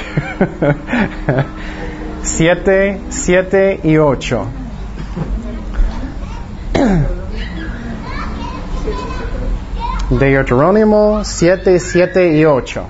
7, 2.24 3.02
7 3.10 3.80
y 3.84 3.98
8. 3.98 4.48
Deuterónimo 10.10 11.22
7, 11.24 11.80
7 11.80 12.38
y 12.38 12.46
8. 12.46 12.84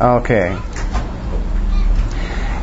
Ok. 0.00 0.30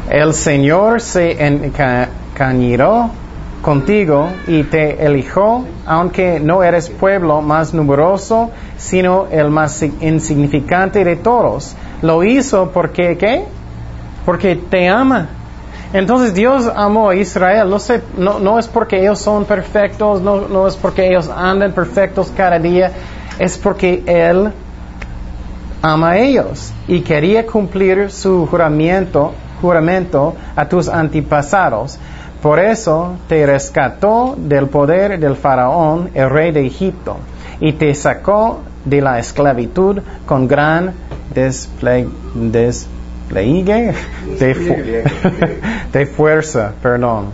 El 0.09 0.33
Señor 0.33 1.01
se 1.01 1.43
encañiró 1.45 3.09
contigo 3.65 4.29
y 4.45 4.61
te 4.61 5.03
eligió, 5.03 5.65
aunque 5.87 6.39
no 6.39 6.61
eres 6.61 6.87
pueblo 6.87 7.41
más 7.41 7.73
numeroso, 7.73 8.51
sino 8.77 9.25
el 9.31 9.49
más 9.49 9.81
insignificante 9.81 11.03
de 11.03 11.15
todos. 11.15 11.75
Lo 12.03 12.23
hizo 12.23 12.69
porque, 12.69 13.17
¿qué? 13.17 13.43
Porque 14.23 14.55
te 14.55 14.87
ama. 14.87 15.29
Entonces 15.93 16.35
Dios 16.35 16.71
amó 16.75 17.09
a 17.09 17.15
Israel. 17.15 17.67
No, 17.67 17.79
sé, 17.79 18.03
no, 18.15 18.37
no 18.37 18.59
es 18.59 18.67
porque 18.67 19.01
ellos 19.01 19.17
son 19.17 19.45
perfectos, 19.45 20.21
no, 20.21 20.41
no 20.47 20.67
es 20.67 20.75
porque 20.75 21.07
ellos 21.07 21.27
andan 21.35 21.71
perfectos 21.71 22.31
cada 22.37 22.59
día, 22.59 22.91
es 23.39 23.57
porque 23.57 24.03
Él 24.05 24.51
ama 25.81 26.11
a 26.11 26.17
ellos 26.19 26.71
y 26.87 27.01
quería 27.01 27.47
cumplir 27.47 28.11
su 28.11 28.45
juramento, 28.45 29.33
juramento 29.59 30.35
a 30.55 30.69
tus 30.69 30.87
antepasados. 30.87 31.97
Por 32.45 32.59
eso 32.59 33.17
te 33.27 33.43
rescató 33.43 34.35
del 34.37 34.67
poder 34.67 35.19
del 35.19 35.35
faraón, 35.35 36.11
el 36.13 36.29
rey 36.29 36.51
de 36.51 36.63
Egipto, 36.67 37.17
y 37.59 37.73
te 37.73 37.95
sacó 37.95 38.59
de 38.85 39.01
la 39.01 39.17
esclavitud 39.17 39.99
con 40.27 40.47
gran 40.47 40.93
despliegue, 41.33 42.07
despliegue 42.35 43.95
de, 44.37 44.53
fu- 44.53 44.75
de 45.91 46.05
fuerza, 46.05 46.73
perdón. 46.83 47.29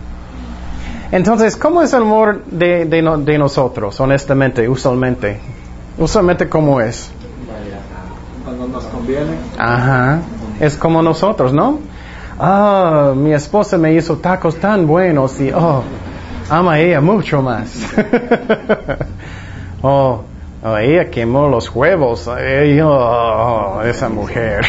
Entonces, 1.10 1.58
¿cómo 1.58 1.82
es 1.82 1.92
el 1.92 2.04
amor 2.04 2.42
de, 2.46 2.86
de 2.86 3.02
no- 3.02 3.18
de 3.18 3.36
nosotros, 3.36 4.00
honestamente, 4.00 4.66
usualmente? 4.66 5.38
Usualmente 5.98 6.48
como 6.48 6.80
es. 6.80 7.10
Cuando 8.46 8.66
nos 8.66 8.84
conviene. 8.84 9.32
Ajá. 9.58 10.20
Es 10.58 10.78
como 10.78 11.02
nosotros, 11.02 11.52
¿no? 11.52 11.80
Ah, 12.38 13.12
mi 13.14 13.32
esposa 13.32 13.76
me 13.78 13.92
hizo 13.92 14.16
tacos 14.16 14.56
tan 14.56 14.86
buenos 14.86 15.40
y, 15.40 15.50
oh, 15.52 15.82
ama 16.48 16.72
a 16.72 16.80
ella 16.80 17.00
mucho 17.00 17.42
más. 17.42 17.94
oh, 19.82 20.22
oh, 20.62 20.76
ella 20.78 21.10
quemó 21.10 21.48
los 21.48 21.74
huevos. 21.74 22.28
Ay, 22.28 22.80
oh, 22.80 23.82
esa 23.84 24.08
mujer. 24.08 24.64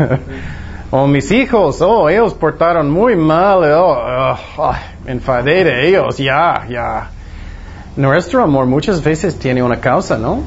oh, 0.90 1.06
mis 1.06 1.30
hijos, 1.30 1.80
oh, 1.80 2.08
ellos 2.08 2.34
portaron 2.34 2.90
muy 2.90 3.16
mal. 3.16 3.62
Oh, 3.64 3.98
oh, 3.98 4.38
oh, 4.58 4.74
enfadé 5.06 5.64
de 5.64 5.88
ellos, 5.88 6.18
ya, 6.18 6.66
ya. 6.68 7.10
Nuestro 7.96 8.42
amor 8.42 8.66
muchas 8.66 9.02
veces 9.02 9.38
tiene 9.38 9.62
una 9.62 9.80
causa, 9.80 10.16
¿no? 10.16 10.42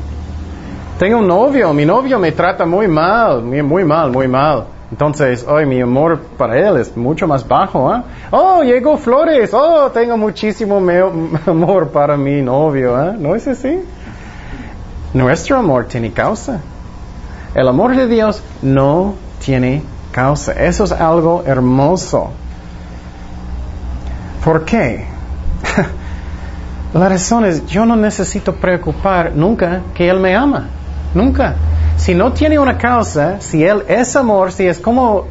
Tengo 1.04 1.18
un 1.18 1.28
novio, 1.28 1.74
mi 1.74 1.86
novio 1.86 2.18
me 2.18 2.32
trata 2.32 2.66
muy 2.66 2.88
mal, 2.88 3.44
muy, 3.44 3.84
mal, 3.84 4.10
muy 4.10 4.26
mal. 4.26 4.64
Entonces, 4.90 5.46
hoy 5.46 5.66
mi 5.66 5.82
amor 5.82 6.18
para 6.38 6.58
él 6.58 6.78
es 6.78 6.96
mucho 6.96 7.28
más 7.28 7.46
bajo. 7.46 7.92
¿ah? 7.92 8.06
Oh, 8.32 8.64
llegó 8.64 8.96
flores. 8.96 9.50
Oh, 9.54 9.92
tengo 9.92 10.16
muchísimo 10.16 10.78
amor 11.46 11.90
para 11.90 12.16
mi 12.16 12.42
novio. 12.42 12.96
¿ah? 12.96 13.14
¿No 13.20 13.36
es 13.36 13.46
así? 13.50 13.82
Nuestro 15.14 15.58
amor 15.58 15.88
tiene 15.90 16.14
causa. 16.14 16.62
El 17.54 17.68
amor 17.68 17.98
de 17.98 18.08
Dios 18.08 18.42
no 18.62 19.16
tiene 19.44 19.84
causa. 20.14 20.54
Eso 20.54 20.86
es 20.86 20.94
algo 20.94 21.44
hermoso. 21.46 22.30
¿Por 24.42 24.64
qué? 24.64 25.06
La 26.94 27.10
razón 27.10 27.44
es, 27.44 27.66
yo 27.66 27.86
no 27.86 27.98
necesito 27.98 28.56
preocupar 28.56 29.34
nunca 29.36 29.82
que 29.94 30.08
Él 30.08 30.22
me 30.22 30.34
ama. 30.34 30.70
Nunca. 31.14 31.56
Si 31.98 32.16
no 32.16 32.34
tiene 32.34 32.58
una 32.60 32.78
causa, 32.78 33.40
si 33.40 33.64
Él 33.64 33.84
es 33.88 34.16
amor, 34.16 34.52
si 34.52 34.66
es 34.66 34.80
como 34.80 35.26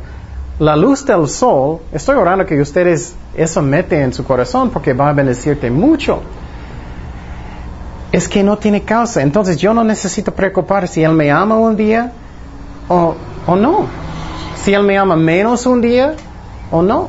la 0.58 0.76
luz 0.76 1.04
del 1.04 1.28
sol, 1.28 1.80
estoy 1.92 2.16
orando 2.16 2.46
que 2.46 2.60
ustedes 2.60 3.14
eso 3.34 3.62
mete 3.62 4.00
en 4.00 4.12
su 4.12 4.24
corazón 4.24 4.70
porque 4.70 4.92
va 4.92 5.08
a 5.08 5.12
bendecirte 5.12 5.70
mucho. 5.70 6.22
Es 8.12 8.28
que 8.28 8.42
no 8.42 8.58
tiene 8.58 8.82
causa. 8.82 9.22
Entonces 9.22 9.56
yo 9.56 9.74
no 9.74 9.82
necesito 9.82 10.32
preocupar 10.32 10.86
si 10.86 11.02
Él 11.02 11.12
me 11.12 11.30
ama 11.30 11.56
un 11.56 11.76
día 11.76 12.12
o, 12.88 13.14
o 13.46 13.56
no. 13.56 13.86
Si 14.56 14.72
Él 14.72 14.84
me 14.84 14.96
ama 14.96 15.16
menos 15.16 15.66
un 15.66 15.80
día 15.80 16.14
o 16.70 16.82
no. 16.82 17.08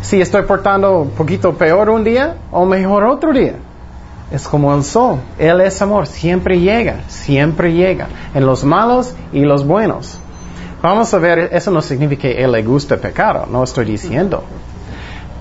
Si 0.00 0.20
estoy 0.20 0.42
portando 0.42 1.00
un 1.02 1.10
poquito 1.10 1.54
peor 1.54 1.90
un 1.90 2.04
día 2.04 2.36
o 2.50 2.64
mejor 2.64 3.04
otro 3.04 3.32
día. 3.32 3.54
Es 4.30 4.48
como 4.48 4.74
el 4.74 4.82
sol. 4.82 5.20
Él 5.38 5.60
es 5.60 5.80
amor. 5.82 6.06
Siempre 6.06 6.60
llega. 6.60 7.00
Siempre 7.08 7.72
llega. 7.72 8.08
En 8.34 8.46
los 8.46 8.64
malos 8.64 9.14
y 9.32 9.40
los 9.40 9.66
buenos. 9.66 10.18
Vamos 10.82 11.14
a 11.14 11.18
ver, 11.18 11.50
eso 11.52 11.70
no 11.70 11.80
significa 11.80 12.22
que 12.22 12.44
Él 12.44 12.52
le 12.52 12.62
gusta 12.62 12.94
el 12.94 13.00
pecado. 13.00 13.46
No 13.50 13.64
estoy 13.64 13.86
diciendo. 13.86 14.44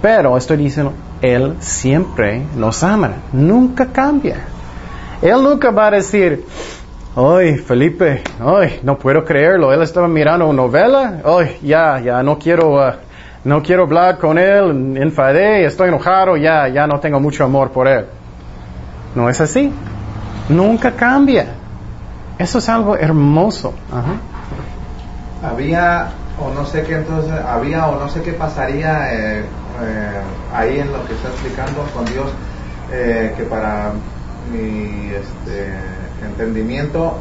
Pero 0.01 0.37
estoy 0.37 0.57
diciendo, 0.57 0.93
Él 1.21 1.55
siempre 1.59 2.41
nos 2.55 2.83
ama. 2.83 3.11
Nunca 3.33 3.87
cambia. 3.87 4.37
Él 5.21 5.41
nunca 5.41 5.71
va 5.71 5.87
a 5.87 5.91
decir, 5.91 6.45
ay, 7.15 7.55
Felipe, 7.55 8.21
ay, 8.39 8.79
no 8.83 8.97
puedo 8.97 9.23
creerlo. 9.23 9.73
Él 9.73 9.81
estaba 9.81 10.07
mirando 10.07 10.45
una 10.45 10.63
novela. 10.63 11.21
Ay, 11.23 11.57
ya, 11.61 11.99
ya, 11.99 12.21
no 12.23 12.37
quiero, 12.37 12.75
uh, 12.75 12.93
no 13.45 13.61
quiero 13.63 13.83
hablar 13.83 14.17
con 14.17 14.37
él. 14.37 14.97
Enfadé, 14.97 15.65
estoy 15.65 15.89
enojado, 15.89 16.37
ya, 16.37 16.67
ya 16.67 16.87
no 16.87 16.99
tengo 16.99 17.19
mucho 17.19 17.43
amor 17.45 17.71
por 17.71 17.87
él. 17.87 18.05
No 19.15 19.29
es 19.29 19.39
así. 19.41 19.73
Nunca 20.49 20.91
cambia. 20.91 21.47
Eso 22.37 22.57
es 22.57 22.69
algo 22.69 22.97
hermoso. 22.97 23.73
Ajá. 23.91 24.15
Había, 25.47 26.09
o 26.39 26.53
no 26.53 26.65
sé 26.65 26.83
qué 26.83 26.95
entonces, 26.95 27.33
había 27.33 27.87
o 27.87 27.99
no 27.99 28.09
sé 28.09 28.21
qué 28.21 28.33
pasaría 28.33 29.13
eh, 29.13 29.39
eh, 29.39 30.21
ahí 30.53 30.79
en 30.79 30.91
lo 30.91 31.05
que 31.05 31.13
está 31.13 31.29
explicando 31.29 31.83
con 31.93 32.05
Dios, 32.07 32.29
eh, 32.91 33.33
que 33.37 33.43
para 33.43 33.91
mi 34.51 35.11
este, 35.11 35.73
entendimiento, 36.25 37.17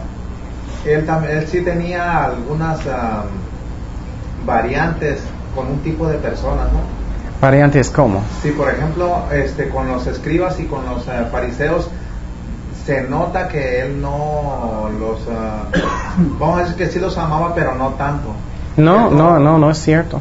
él, 0.86 1.06
él 1.28 1.46
sí 1.48 1.60
tenía 1.62 2.24
algunas 2.24 2.86
am, 2.86 3.26
variantes 4.46 5.22
con 5.54 5.68
un 5.68 5.78
tipo 5.80 6.08
de 6.08 6.18
personas, 6.18 6.72
¿no? 6.72 7.01
Variantes 7.42 7.90
como. 7.90 8.22
Sí, 8.40 8.52
por 8.52 8.70
ejemplo, 8.70 9.24
este, 9.32 9.68
con 9.68 9.88
los 9.88 10.06
escribas 10.06 10.58
y 10.60 10.64
con 10.66 10.86
los 10.86 11.06
eh, 11.08 11.26
fariseos 11.30 11.88
se 12.86 13.02
nota 13.02 13.48
que 13.48 13.80
él 13.82 14.00
no 14.00 14.88
los, 14.98 15.18
ah, 15.30 15.64
vamos 16.38 16.58
a 16.58 16.62
decir 16.62 16.76
que 16.76 16.86
sí 16.86 16.98
los 17.00 17.18
amaba, 17.18 17.52
pero 17.54 17.74
no 17.74 17.90
tanto. 17.90 18.28
No, 18.76 19.10
no, 19.10 19.38
no, 19.38 19.58
no 19.58 19.70
es 19.70 19.78
cierto. 19.78 20.20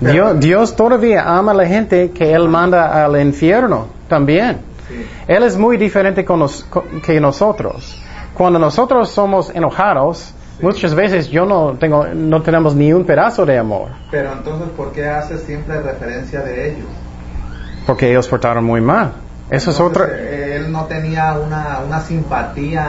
Pero- 0.00 0.12
Dios, 0.34 0.40
Dios 0.40 0.76
todavía 0.76 1.24
ama 1.36 1.52
a 1.52 1.54
la 1.54 1.66
gente 1.66 2.10
que 2.12 2.32
Él 2.32 2.48
manda 2.48 3.04
al 3.04 3.20
infierno 3.20 3.86
también. 4.08 4.58
Sí. 4.88 5.06
Él 5.26 5.42
es 5.42 5.56
muy 5.56 5.76
diferente 5.78 6.24
con 6.24 6.38
nos- 6.38 6.64
con- 6.64 7.00
que 7.00 7.18
nosotros. 7.20 8.00
Cuando 8.34 8.58
nosotros 8.58 9.08
somos 9.10 9.50
enojados, 9.54 10.32
muchas 10.60 10.94
veces 10.94 11.28
yo 11.28 11.44
no 11.46 11.76
tengo, 11.78 12.06
no 12.14 12.42
tenemos 12.42 12.74
ni 12.74 12.92
un 12.92 13.04
pedazo 13.04 13.44
de 13.46 13.58
amor, 13.58 13.88
Pero 14.10 14.32
entonces, 14.32 14.68
¿por 14.76 14.92
qué 14.92 15.06
hace 15.08 15.38
siempre 15.38 15.80
referencia 15.80 16.40
de 16.40 16.70
ellos? 16.72 16.86
porque 17.86 18.10
ellos 18.10 18.28
portaron 18.28 18.64
muy 18.64 18.80
mal. 18.82 19.12
Eso 19.50 19.70
es 19.70 19.80
otra. 19.80 20.06
eh, 20.10 20.56
Él 20.56 20.70
no 20.70 20.84
tenía 20.84 21.32
una, 21.38 21.78
una 21.86 22.00
simpatía 22.00 22.84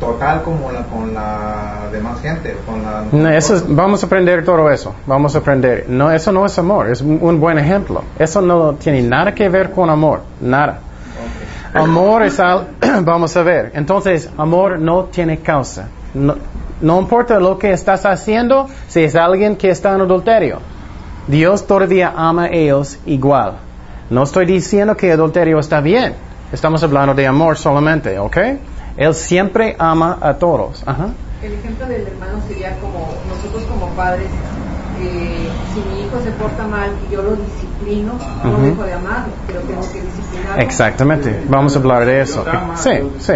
total 0.00 0.42
como 0.42 0.72
la 0.72 0.82
con 0.86 1.14
la 1.14 1.86
demás 1.92 2.20
gente, 2.20 2.56
con 2.66 2.82
la. 2.82 3.04
No, 3.12 3.28
eso 3.30 3.54
es- 3.54 3.64
vamos 3.76 4.02
a 4.02 4.06
aprender 4.06 4.44
todo 4.44 4.68
eso. 4.70 4.92
Vamos 5.06 5.36
a 5.36 5.38
aprender. 5.38 5.84
No, 5.88 6.10
eso 6.10 6.32
no 6.32 6.44
es 6.44 6.58
amor. 6.58 6.88
Es 6.90 7.00
un 7.00 7.38
buen 7.38 7.58
ejemplo. 7.58 8.02
Eso 8.18 8.40
no 8.40 8.74
tiene 8.74 9.02
nada 9.02 9.32
que 9.32 9.48
ver 9.48 9.70
con 9.70 9.88
amor. 9.88 10.22
Nada. 10.40 10.80
Amor 11.74 12.22
es 12.24 12.38
al, 12.40 12.66
vamos 13.02 13.36
a 13.36 13.42
ver. 13.44 13.70
Entonces, 13.74 14.28
amor 14.36 14.78
no 14.80 15.04
tiene 15.04 15.38
causa. 15.38 15.86
No, 16.14 16.36
no 16.80 17.00
importa 17.00 17.38
lo 17.40 17.58
que 17.58 17.72
estás 17.72 18.06
haciendo, 18.06 18.68
si 18.88 19.04
es 19.04 19.16
alguien 19.16 19.56
que 19.56 19.70
está 19.70 19.94
en 19.94 20.00
adulterio. 20.02 20.60
Dios 21.26 21.66
todavía 21.66 22.12
ama 22.16 22.44
a 22.44 22.48
ellos 22.48 22.98
igual. 23.06 23.54
No 24.10 24.22
estoy 24.22 24.46
diciendo 24.46 24.96
que 24.96 25.10
adulterio 25.12 25.58
está 25.58 25.80
bien. 25.80 26.14
Estamos 26.52 26.82
hablando 26.82 27.14
de 27.14 27.26
amor 27.26 27.56
solamente, 27.56 28.18
¿ok? 28.18 28.36
Él 28.96 29.14
siempre 29.14 29.74
ama 29.78 30.18
a 30.20 30.34
todos. 30.34 30.82
Ajá. 30.86 31.08
El 31.42 31.54
ejemplo 31.54 31.86
del 31.86 32.06
hermano 32.06 32.38
sería 32.46 32.76
como 32.80 33.08
nosotros 33.28 33.64
como 33.64 33.88
padres, 33.94 34.28
eh, 35.00 35.48
si 35.72 35.80
mi 35.80 36.02
hijo 36.02 36.20
se 36.22 36.30
porta 36.32 36.66
mal 36.66 36.90
y 37.08 37.12
yo 37.12 37.22
lo 37.22 37.32
disciplino, 37.36 38.12
no 38.44 38.50
Ujú. 38.50 38.62
dejo 38.62 38.82
de 38.84 38.92
amarlo, 38.92 39.32
pero 39.46 39.60
tengo 39.60 39.80
que 39.92 40.00
disciplinarlo. 40.00 40.62
Exactamente. 40.62 41.44
Vamos 41.48 41.74
a 41.74 41.78
hablar 41.80 42.04
de 42.04 42.20
eso. 42.20 42.44
Sí, 42.76 42.90
sí. 43.18 43.32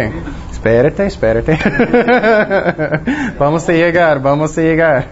Espérate, 0.59 1.05
espérate. 1.05 1.57
vamos 3.39 3.69
a 3.69 3.71
llegar, 3.71 4.21
vamos 4.21 4.57
a 4.57 4.61
llegar. 4.61 5.07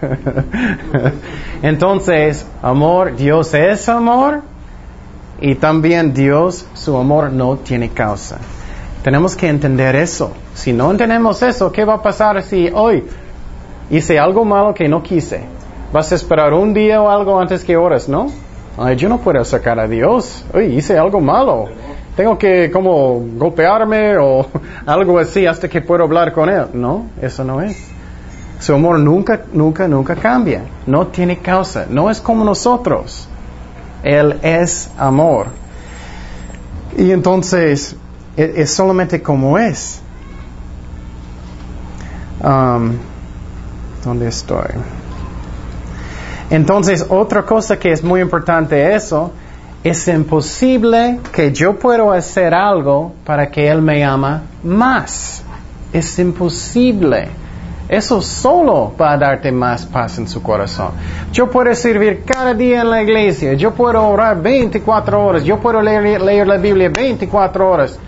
Entonces, 1.62 2.46
amor, 2.60 3.16
Dios 3.16 3.54
es 3.54 3.88
amor 3.88 4.42
y 5.40 5.54
también 5.54 6.12
Dios, 6.12 6.66
su 6.74 6.94
amor 6.98 7.32
no 7.32 7.56
tiene 7.56 7.88
causa. 7.88 8.36
Tenemos 9.02 9.34
que 9.36 9.48
entender 9.48 9.96
eso. 9.96 10.32
Si 10.52 10.74
no 10.74 10.90
entendemos 10.90 11.40
eso, 11.42 11.72
¿qué 11.72 11.86
va 11.86 11.94
a 11.94 12.02
pasar 12.02 12.42
si 12.42 12.68
hoy 12.68 13.04
hice 13.88 14.18
algo 14.18 14.44
malo 14.44 14.74
que 14.74 14.86
no 14.86 15.02
quise? 15.02 15.40
¿Vas 15.94 16.12
a 16.12 16.16
esperar 16.16 16.52
un 16.52 16.74
día 16.74 17.00
o 17.00 17.08
algo 17.08 17.40
antes 17.40 17.64
que 17.64 17.74
horas, 17.74 18.06
no? 18.06 18.30
Ay, 18.76 18.96
yo 18.96 19.08
no 19.08 19.16
puedo 19.16 19.42
sacar 19.46 19.80
a 19.80 19.88
Dios. 19.88 20.44
Uy, 20.52 20.76
hice 20.76 20.98
algo 20.98 21.22
malo. 21.22 21.68
Tengo 22.18 22.36
que 22.36 22.68
como 22.72 23.20
golpearme 23.36 24.18
o 24.18 24.44
algo 24.86 25.20
así 25.20 25.46
hasta 25.46 25.68
que 25.68 25.80
puedo 25.80 26.02
hablar 26.02 26.32
con 26.32 26.48
Él. 26.48 26.66
No, 26.72 27.06
eso 27.22 27.44
no 27.44 27.60
es. 27.60 27.78
Su 28.58 28.74
amor 28.74 28.98
nunca, 28.98 29.42
nunca, 29.52 29.86
nunca 29.86 30.16
cambia. 30.16 30.62
No 30.84 31.06
tiene 31.06 31.38
causa. 31.38 31.86
No 31.88 32.10
es 32.10 32.20
como 32.20 32.44
nosotros. 32.44 33.28
Él 34.02 34.36
es 34.42 34.90
amor. 34.98 35.46
Y 36.96 37.12
entonces, 37.12 37.94
e- 38.36 38.52
es 38.56 38.74
solamente 38.74 39.22
como 39.22 39.56
es. 39.56 40.00
Um, 42.42 42.94
¿Dónde 44.04 44.26
estoy? 44.26 44.70
Entonces, 46.50 47.06
otra 47.08 47.44
cosa 47.44 47.78
que 47.78 47.92
es 47.92 48.02
muy 48.02 48.20
importante 48.20 48.92
eso, 48.96 49.30
es 49.84 50.08
imposible 50.08 51.20
que 51.32 51.52
yo 51.52 51.78
pueda 51.78 52.14
hacer 52.14 52.52
algo 52.52 53.12
para 53.24 53.50
que 53.50 53.68
Él 53.68 53.80
me 53.80 54.04
ama 54.04 54.42
más. 54.64 55.42
Es 55.92 56.18
imposible. 56.18 57.28
Eso 57.88 58.20
solo 58.20 58.92
va 59.00 59.12
a 59.12 59.16
darte 59.16 59.50
más 59.50 59.86
paz 59.86 60.18
en 60.18 60.28
su 60.28 60.42
corazón. 60.42 60.90
Yo 61.32 61.48
puedo 61.48 61.74
servir 61.74 62.22
cada 62.24 62.52
día 62.52 62.82
en 62.82 62.90
la 62.90 63.02
iglesia, 63.02 63.54
yo 63.54 63.72
puedo 63.72 64.06
orar 64.06 64.42
24 64.42 65.24
horas, 65.24 65.44
yo 65.44 65.58
puedo 65.58 65.80
leer, 65.80 66.20
leer 66.20 66.46
la 66.46 66.58
Biblia 66.58 66.90
24 66.90 67.70
horas. 67.70 67.98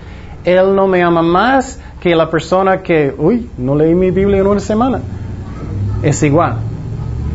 Él 0.44 0.74
no 0.74 0.86
me 0.86 1.02
ama 1.02 1.22
más 1.22 1.78
que 2.00 2.14
la 2.14 2.28
persona 2.28 2.82
que, 2.82 3.14
uy, 3.16 3.48
no 3.56 3.74
leí 3.74 3.94
mi 3.94 4.10
Biblia 4.10 4.40
en 4.40 4.46
una 4.46 4.60
semana. 4.60 5.00
Es 6.02 6.22
igual. 6.22 6.69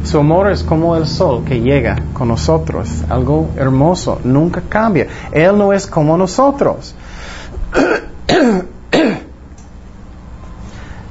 Su 0.06 0.20
amor 0.20 0.52
es 0.52 0.63
como 0.63 0.96
el 0.96 1.08
sol 1.08 1.44
que 1.44 1.60
llega 1.62 1.98
con 2.13 2.28
nosotros, 2.28 2.88
algo 3.10 3.50
hermoso, 3.58 4.22
nunca 4.24 4.62
cambia. 4.70 5.08
Él 5.32 5.58
no 5.58 5.74
es 5.74 5.88
como 5.88 6.15
nosotros. 6.15 6.94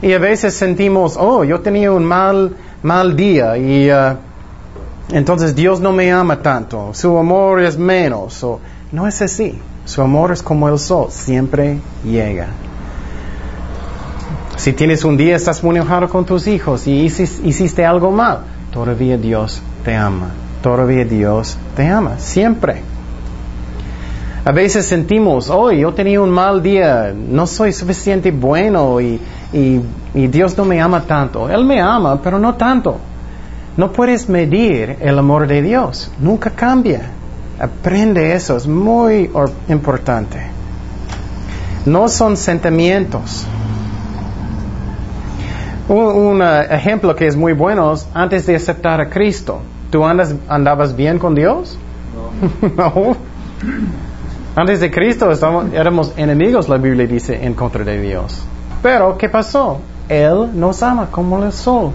y 0.00 0.12
a 0.12 0.18
veces 0.18 0.54
sentimos, 0.54 1.16
oh, 1.18 1.42
yo 1.42 1.60
tenía 1.60 1.90
un 1.90 2.04
mal, 2.04 2.54
mal 2.84 3.16
día 3.16 3.58
y 3.58 3.90
uh, 3.90 4.16
entonces 5.10 5.56
Dios 5.56 5.80
no 5.80 5.92
me 5.92 6.12
ama 6.12 6.40
tanto, 6.40 6.94
su 6.94 7.18
amor 7.18 7.62
es 7.62 7.76
menos. 7.76 8.44
O, 8.44 8.60
no 8.92 9.08
es 9.08 9.20
así. 9.20 9.58
Su 9.86 10.02
amor 10.02 10.30
es 10.30 10.42
como 10.42 10.68
el 10.68 10.78
sol, 10.78 11.08
siempre 11.10 11.78
llega. 12.04 12.46
Si 14.56 14.72
tienes 14.72 15.04
un 15.04 15.16
día, 15.16 15.34
estás 15.34 15.64
muy 15.64 15.76
enojado 15.76 16.08
con 16.08 16.24
tus 16.24 16.46
hijos 16.46 16.86
y 16.86 17.02
hiciste 17.02 17.84
algo 17.84 18.12
mal, 18.12 18.44
todavía 18.74 19.16
Dios 19.16 19.62
te 19.84 19.94
ama. 19.94 20.30
Todavía 20.60 21.04
Dios 21.04 21.56
te 21.76 21.86
ama, 21.86 22.18
siempre. 22.18 22.82
A 24.44 24.50
veces 24.50 24.84
sentimos, 24.84 25.48
hoy 25.48 25.80
yo 25.80 25.94
tenía 25.94 26.20
un 26.20 26.30
mal 26.30 26.60
día, 26.60 27.14
no 27.16 27.46
soy 27.46 27.72
suficiente 27.72 28.32
bueno 28.32 29.00
y, 29.00 29.20
y 29.52 30.26
Dios 30.26 30.58
no 30.58 30.64
me 30.64 30.80
ama 30.82 31.02
tanto. 31.02 31.48
Él 31.48 31.64
me 31.64 31.80
ama, 31.80 32.20
pero 32.20 32.38
no 32.38 32.54
tanto. 32.54 32.98
No 33.76 33.92
puedes 33.92 34.28
medir 34.28 34.96
el 35.00 35.18
amor 35.18 35.46
de 35.46 35.62
Dios, 35.62 36.10
nunca 36.18 36.50
cambia. 36.50 37.10
Aprende 37.60 38.34
eso, 38.34 38.56
es 38.56 38.66
muy 38.66 39.30
importante. 39.68 40.40
No 41.86 42.08
son 42.08 42.36
sentimientos. 42.36 43.46
Un, 45.88 46.40
uh, 46.40 46.60
ejemplo 46.70 47.14
que 47.14 47.26
es 47.26 47.36
muy 47.36 47.52
bueno 47.52 47.92
es 47.92 48.08
antes 48.14 48.46
de 48.46 48.56
aceptar 48.56 49.00
a 49.00 49.10
Cristo. 49.10 49.60
¿Tú 49.90 50.04
andas, 50.04 50.34
andabas 50.48 50.96
bien 50.96 51.18
con 51.18 51.34
Dios? 51.34 51.78
No. 52.76 53.16
Antes 54.56 54.78
de 54.80 54.90
Cristo 54.90 55.30
éramos 55.72 56.12
enemigos, 56.16 56.68
la 56.68 56.76
Biblia 56.76 57.06
dice, 57.06 57.44
en 57.44 57.54
contra 57.54 57.82
de 57.82 58.00
Dios. 58.00 58.40
Pero, 58.82 59.18
¿qué 59.18 59.28
pasó? 59.28 59.80
Él 60.08 60.50
nos 60.54 60.82
ama 60.82 61.08
como 61.10 61.42
el 61.42 61.52
sol, 61.52 61.90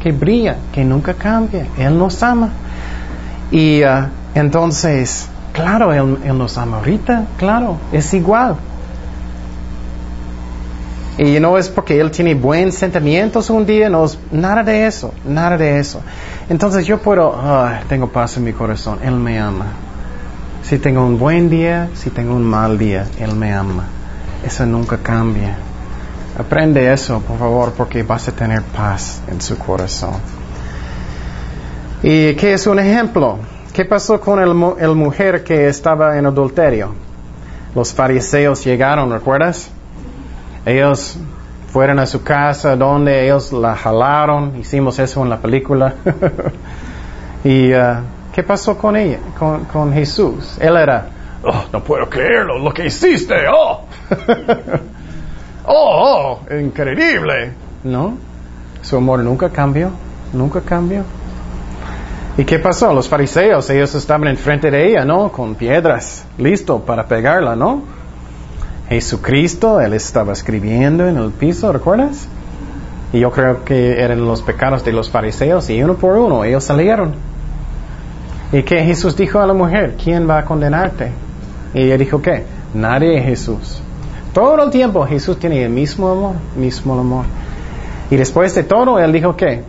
que 0.00 0.12
brilla, 0.12 0.56
que 0.72 0.84
nunca 0.84 1.14
cambia. 1.14 1.66
Él 1.76 1.98
nos 1.98 2.22
ama. 2.22 2.50
Y 3.50 3.82
uh, 3.82 4.06
entonces, 4.34 5.28
claro, 5.52 5.92
él, 5.92 6.18
nos 6.36 6.58
ama 6.58 6.78
ahorita, 6.78 7.24
claro, 7.38 7.78
es 7.90 8.12
igual. 8.14 8.56
Y 11.18 11.40
no 11.40 11.56
es 11.56 11.68
porque 11.68 11.98
Él 11.98 12.10
tiene 12.10 12.34
buenos 12.34 12.74
sentimientos 12.74 13.48
un 13.48 13.64
día, 13.64 13.88
no 13.88 14.04
es 14.04 14.18
nada 14.30 14.62
de 14.62 14.86
eso, 14.86 15.14
nada 15.24 15.56
de 15.56 15.78
eso. 15.78 16.02
Entonces 16.48 16.86
yo 16.86 16.98
puedo, 16.98 17.34
tengo 17.88 18.08
paz 18.08 18.36
en 18.36 18.44
mi 18.44 18.52
corazón, 18.52 18.98
Él 19.02 19.14
me 19.14 19.38
ama. 19.38 19.66
Si 20.62 20.78
tengo 20.78 21.06
un 21.06 21.18
buen 21.18 21.48
día, 21.48 21.88
si 21.94 22.10
tengo 22.10 22.34
un 22.34 22.44
mal 22.44 22.76
día, 22.76 23.06
Él 23.18 23.34
me 23.34 23.52
ama. 23.52 23.84
Eso 24.44 24.66
nunca 24.66 24.98
cambia. 24.98 25.56
Aprende 26.38 26.92
eso, 26.92 27.20
por 27.20 27.38
favor, 27.38 27.72
porque 27.72 28.02
vas 28.02 28.28
a 28.28 28.32
tener 28.32 28.62
paz 28.62 29.22
en 29.28 29.40
su 29.40 29.56
corazón. 29.56 30.14
¿Y 32.02 32.34
qué 32.34 32.52
es 32.52 32.66
un 32.66 32.78
ejemplo? 32.78 33.38
¿Qué 33.72 33.84
pasó 33.84 34.20
con 34.20 34.40
el, 34.40 34.94
mujer 34.94 35.44
que 35.44 35.68
estaba 35.68 36.18
en 36.18 36.26
adulterio? 36.26 36.94
Los 37.74 37.92
fariseos 37.94 38.64
llegaron, 38.64 39.10
¿recuerdas? 39.10 39.70
Ellos 40.66 41.16
fueron 41.68 42.00
a 42.00 42.06
su 42.06 42.24
casa 42.24 42.74
donde 42.74 43.24
ellos 43.24 43.52
la 43.52 43.76
jalaron, 43.76 44.56
hicimos 44.56 44.98
eso 44.98 45.22
en 45.22 45.30
la 45.30 45.38
película. 45.38 45.94
¿Y 47.44 47.72
uh, 47.72 47.98
qué 48.32 48.42
pasó 48.42 48.76
con 48.76 48.96
ella, 48.96 49.18
con, 49.38 49.92
Jesús? 49.92 50.58
Él 50.60 50.76
era, 50.76 51.06
oh, 51.44 51.66
no 51.72 51.84
puedo 51.84 52.10
creerlo, 52.10 52.58
lo 52.58 52.74
que 52.74 52.86
hiciste, 52.86 53.34
oh, 53.48 53.82
oh, 55.66 56.40
oh, 56.50 56.54
increíble. 56.54 57.52
No, 57.84 58.18
su 58.82 58.96
amor 58.96 59.20
nunca 59.20 59.50
cambió, 59.50 59.92
nunca 60.32 60.60
cambió. 60.62 61.04
¿Y 62.36 62.44
qué 62.44 62.58
pasó? 62.58 62.92
Los 62.92 63.08
fariseos, 63.08 63.70
ellos 63.70 63.94
estaban 63.94 64.26
enfrente 64.26 64.72
de 64.72 64.88
ella, 64.88 65.04
¿no? 65.04 65.30
Con 65.30 65.54
piedras, 65.54 66.26
listo 66.38 66.80
para 66.80 67.06
pegarla, 67.06 67.54
¿no? 67.54 67.82
Jesucristo, 68.88 69.80
él 69.80 69.94
estaba 69.94 70.32
escribiendo 70.32 71.06
en 71.08 71.16
el 71.16 71.30
piso, 71.32 71.72
¿recuerdas? 71.72 72.28
Y 73.12 73.20
yo 73.20 73.30
creo 73.30 73.64
que 73.64 74.00
eran 74.00 74.24
los 74.24 74.42
pecados 74.42 74.84
de 74.84 74.92
los 74.92 75.10
fariseos 75.10 75.68
y 75.70 75.82
uno 75.82 75.94
por 75.94 76.16
uno 76.16 76.44
ellos 76.44 76.64
salieron. 76.64 77.14
¿Y 78.52 78.62
qué 78.62 78.84
Jesús 78.84 79.16
dijo 79.16 79.40
a 79.40 79.46
la 79.46 79.54
mujer? 79.54 79.96
¿Quién 80.02 80.28
va 80.28 80.38
a 80.38 80.44
condenarte? 80.44 81.10
Y 81.74 81.82
ella 81.82 81.98
dijo, 81.98 82.22
¿qué? 82.22 82.44
Nadie 82.74 83.20
Jesús. 83.20 83.82
Todo 84.32 84.62
el 84.62 84.70
tiempo 84.70 85.04
Jesús 85.06 85.38
tiene 85.38 85.64
el 85.64 85.70
mismo 85.70 86.10
amor, 86.10 86.34
mismo 86.56 86.98
amor. 86.98 87.24
Y 88.10 88.16
después 88.16 88.54
de 88.54 88.62
todo, 88.62 88.98
él 89.00 89.12
dijo, 89.12 89.36
¿qué? 89.36 89.64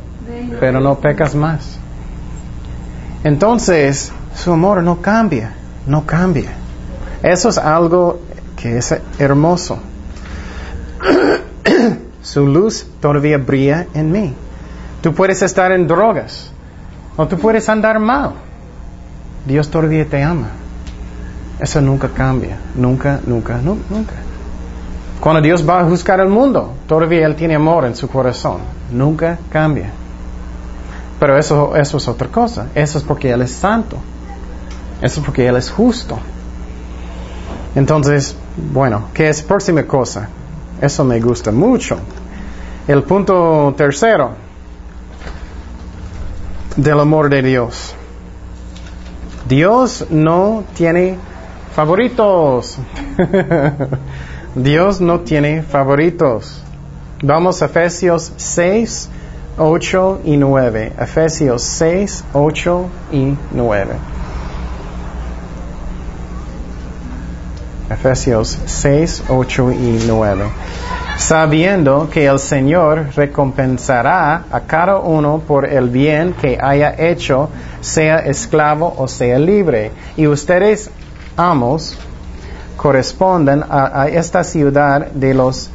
Pero 0.60 0.80
no 0.80 0.95
pecas 0.95 1.34
más. 1.34 1.80
Entonces, 3.23 4.12
su 4.36 4.53
amor 4.53 4.84
no 4.84 5.01
cambia, 5.01 5.53
no 5.88 6.06
cambia. 6.06 6.51
Eso 7.23 7.49
es 7.49 7.58
algo 7.58 8.19
que 8.58 8.78
es 8.78 8.93
hermoso. 9.20 9.80
su 12.22 12.46
luz 12.46 12.86
todavía 13.00 13.38
brilla 13.38 13.88
en 13.93 14.12
mí. 14.12 14.34
Tú 15.02 15.13
puedes 15.13 15.41
estar 15.41 15.72
en 15.72 15.88
drogas 15.88 16.52
o 17.15 17.28
tú 17.28 17.38
puedes 17.38 17.70
andar 17.70 18.00
mal. 18.00 18.34
Dios 19.46 19.70
todavía 19.70 20.06
te 20.06 20.22
ama. 20.22 20.50
Eso 21.60 21.82
nunca 21.82 22.10
cambia, 22.10 22.58
nunca, 22.76 23.20
nunca, 23.26 23.58
nunca. 23.58 24.13
Cuando 25.20 25.41
Dios 25.41 25.67
va 25.67 25.80
a 25.80 25.86
juzgar 25.86 26.20
el 26.20 26.30
mundo, 26.30 26.74
todavía 26.88 27.26
Él 27.26 27.36
tiene 27.36 27.56
amor 27.56 27.86
en 27.86 27.96
su 27.96 28.08
corazón. 28.08 28.60
Nunca 28.91 29.39
cambia. 29.52 29.89
Pero 31.20 31.38
eso, 31.38 31.76
eso 31.76 31.98
es 31.98 32.08
otra 32.08 32.28
cosa. 32.28 32.67
Eso 32.76 32.98
es 33.00 33.04
porque 33.04 33.32
Él 33.32 33.41
es 33.41 33.52
santo. 33.52 33.98
Eso 35.02 35.20
es 35.20 35.26
porque 35.26 35.48
Él 35.48 35.56
es 35.56 35.72
justo. 35.72 36.20
Entonces, 37.76 38.36
bueno, 38.58 39.10
¿qué 39.13 39.30
es 39.30 39.43
próxima 39.43 39.84
cosa? 39.84 40.30
Eso 40.82 41.04
me 41.04 41.20
gusta 41.20 41.52
mucho. 41.52 41.98
El 42.88 43.04
punto 43.04 43.74
tercero 43.78 44.32
del 46.76 47.00
amor 47.00 47.30
de 47.30 47.41
Dios. 47.43 47.93
Dios 49.48 50.08
no 50.10 50.63
tiene 50.76 51.17
favoritos. 51.76 52.78
Dios 54.56 55.02
no 55.02 55.20
tiene 55.20 55.62
favoritos. 55.62 56.63
Vamos 57.22 57.62
a 57.62 57.65
Efesios 57.65 58.34
6, 58.38 59.10
8 59.58 60.22
y 60.26 60.38
9. 60.38 60.93
Efesios 61.00 61.62
6, 61.62 62.24
8 62.34 62.86
y 63.12 63.36
9. 63.52 64.16
Efesios 67.89 68.58
6, 68.65 69.23
8 69.30 69.71
y 69.71 70.04
9. 70.08 70.45
Sabiendo 71.17 72.10
que 72.10 72.28
el 72.28 72.39
Señor 72.39 73.08
recompensará 73.15 74.43
a 74.52 74.60
cada 74.62 75.00
uno 75.00 75.39
por 75.39 75.65
el 75.65 75.89
bien 75.89 76.34
que 76.34 76.58
haya 76.62 76.93
hecho, 76.97 77.50
sea 77.82 78.19
esclavo 78.19 78.93
o 78.97 79.08
sea 79.08 79.39
libre. 79.39 79.91
Y 80.15 80.28
ustedes, 80.28 80.89
amos, 81.36 81.97
corresponden 82.76 83.63
a, 83.67 84.04
a 84.04 84.08
esta 84.08 84.43
ciudad 84.43 85.08
de 85.12 85.34
los 85.34 85.71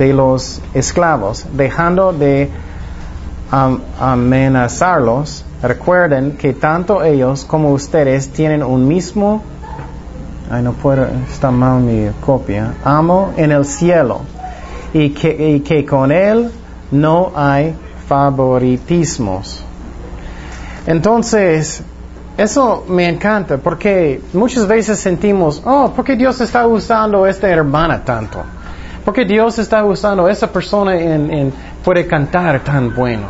de 0.00 0.14
los 0.14 0.62
esclavos, 0.72 1.44
dejando 1.52 2.14
de 2.14 2.48
amenazarlos, 3.50 5.44
recuerden 5.62 6.38
que 6.38 6.54
tanto 6.54 7.04
ellos 7.04 7.44
como 7.44 7.72
ustedes 7.72 8.30
tienen 8.30 8.62
un 8.62 8.88
mismo, 8.88 9.42
ay 10.50 10.62
no 10.62 10.72
puedo, 10.72 11.06
está 11.30 11.50
mal 11.50 11.80
mi 11.80 12.10
copia, 12.20 12.74
amo 12.84 13.32
en 13.36 13.52
el 13.52 13.64
cielo 13.64 14.22
y 14.92 15.10
que, 15.10 15.86
con 15.88 16.10
él 16.10 16.50
no 16.90 17.32
hay 17.34 17.74
favoritismos. 18.08 19.62
Entonces, 20.86 21.82
eso 22.36 22.84
me 22.88 23.08
encanta 23.08 23.58
porque 23.58 24.20
muchas 24.32 24.66
veces 24.66 24.98
sentimos, 24.98 25.62
oh, 25.64 25.92
¿por 25.94 26.04
qué 26.04 26.16
Dios 26.16 26.40
está 26.40 26.66
usando 26.66 27.26
esta 27.26 27.48
hermana 27.48 28.04
tanto? 28.04 28.42
Porque 29.04 29.24
Dios 29.24 29.58
está 29.58 29.84
usando 29.84 30.28
esa 30.28 30.48
persona 30.48 30.96
en, 30.96 31.52
cantar 32.08 32.60
tan 32.60 32.94
bueno. 32.94 33.26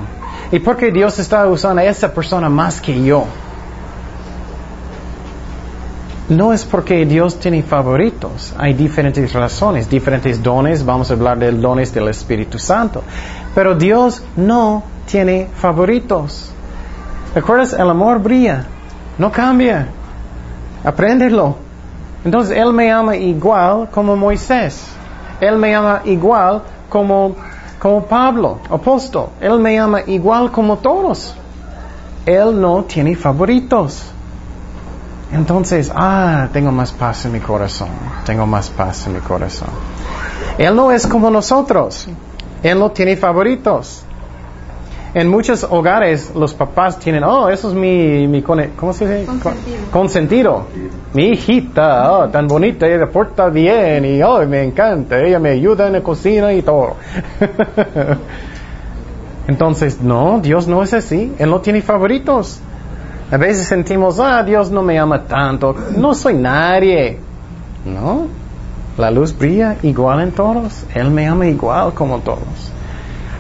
Y 0.51 0.59
porque 0.59 0.91
Dios 0.91 1.19
está 1.19 1.47
usando 1.47 1.83
esa 1.83 2.13
persona 2.13 2.49
más 2.49 2.81
que 2.81 3.03
yo. 3.03 3.25
No 6.31 6.53
es 6.53 6.65
porque 6.65 7.05
Dios 7.05 7.39
tiene 7.41 7.63
favoritos. 7.63 8.55
Hay 8.57 8.73
diferentes 8.73 9.33
razones, 9.33 9.91
diferentes 9.91 10.41
dones. 10.43 10.85
Vamos 10.85 11.11
a 11.11 11.15
hablar 11.15 11.39
de 11.39 11.51
dones 11.51 11.93
del 11.93 12.09
Espíritu 12.09 12.59
Santo. 12.59 13.03
Pero 13.55 13.75
Dios 13.75 14.23
no 14.37 14.85
tiene 15.11 15.49
favoritos. 15.53 16.53
¿Recuerdas? 17.35 17.73
El 17.73 17.91
amor 17.91 18.21
brilla. 18.21 18.65
No 19.19 19.33
cambia. 19.33 19.89
Apréndelo. 20.85 21.57
Entonces 22.25 22.57
Él 22.57 22.73
me 22.73 22.93
ama 22.93 23.17
igual 23.17 23.89
como 23.91 24.15
Moisés. 24.15 24.87
Él 25.41 25.57
me 25.57 25.75
ama 25.75 26.03
igual 26.05 26.63
como, 26.89 27.35
como 27.81 28.05
Pablo, 28.05 28.61
apóstol. 28.71 29.31
Él 29.41 29.59
me 29.59 29.79
ama 29.81 30.03
igual 30.07 30.53
como 30.53 30.77
todos. 30.79 31.35
Él 32.25 32.61
no 32.61 32.85
tiene 32.85 33.17
favoritos. 33.17 34.13
Entonces, 35.33 35.93
ah, 35.95 36.49
tengo 36.53 36.73
más 36.73 36.93
paz 36.93 37.25
en 37.25 37.33
mi 37.33 37.41
corazón. 37.41 37.89
Tengo 38.25 38.47
más 38.47 38.71
paz 38.71 39.07
en 39.07 39.15
mi 39.15 39.21
corazón. 39.21 39.69
Él 40.59 40.75
no 40.75 40.91
es 40.91 41.07
como 41.07 41.31
nosotros. 41.31 42.09
Él 42.63 42.79
no 42.79 42.91
tiene 42.91 43.17
favoritos. 43.17 44.03
En 45.13 45.29
muchos 45.29 45.65
hogares 45.65 46.33
los 46.37 46.55
papás 46.55 46.99
tienen, 46.99 47.25
oh, 47.25 47.49
eso 47.49 47.69
es 47.69 47.75
mi, 47.75 48.29
mi 48.29 48.43
¿cómo 48.43 48.93
se 48.93 49.09
dice? 49.09 49.27
Consentido. 49.27 49.77
Consentido. 49.91 50.67
Mi 51.15 51.31
hijita, 51.31 52.13
oh, 52.13 52.29
tan 52.29 52.47
bonita, 52.47 52.87
ella 52.87 53.09
porta 53.09 53.49
bien 53.49 54.05
y 54.05 54.23
oh, 54.23 54.47
me 54.47 54.63
encanta, 54.63 55.21
ella 55.21 55.41
me 55.41 55.51
ayuda 55.51 55.89
en 55.89 55.95
la 55.95 56.03
cocina 56.03 56.53
y 56.53 56.63
todo. 56.63 56.95
Entonces, 59.49 60.01
no, 60.01 60.39
Dios 60.41 60.69
no 60.69 60.85
es 60.85 60.95
así, 60.95 61.33
Él 61.39 61.51
no 61.51 61.61
tiene 61.61 61.83
favoritos. 61.83 62.61
A 63.31 63.37
veces 63.37 63.67
sentimos, 63.67 64.19
ah, 64.19 64.43
Dios 64.43 64.71
no 64.71 64.83
me 64.83 64.99
ama 64.99 65.23
tanto, 65.23 65.75
no 65.97 66.15
soy 66.15 66.35
nadie. 66.35 67.19
No, 67.85 68.27
la 68.99 69.11
luz 69.11 69.37
brilla 69.37 69.77
igual 69.83 70.21
en 70.21 70.33
todos, 70.33 70.85
Él 70.95 71.11
me 71.11 71.27
ama 71.27 71.47
igual 71.47 71.95
como 71.95 72.19
todos. 72.19 72.73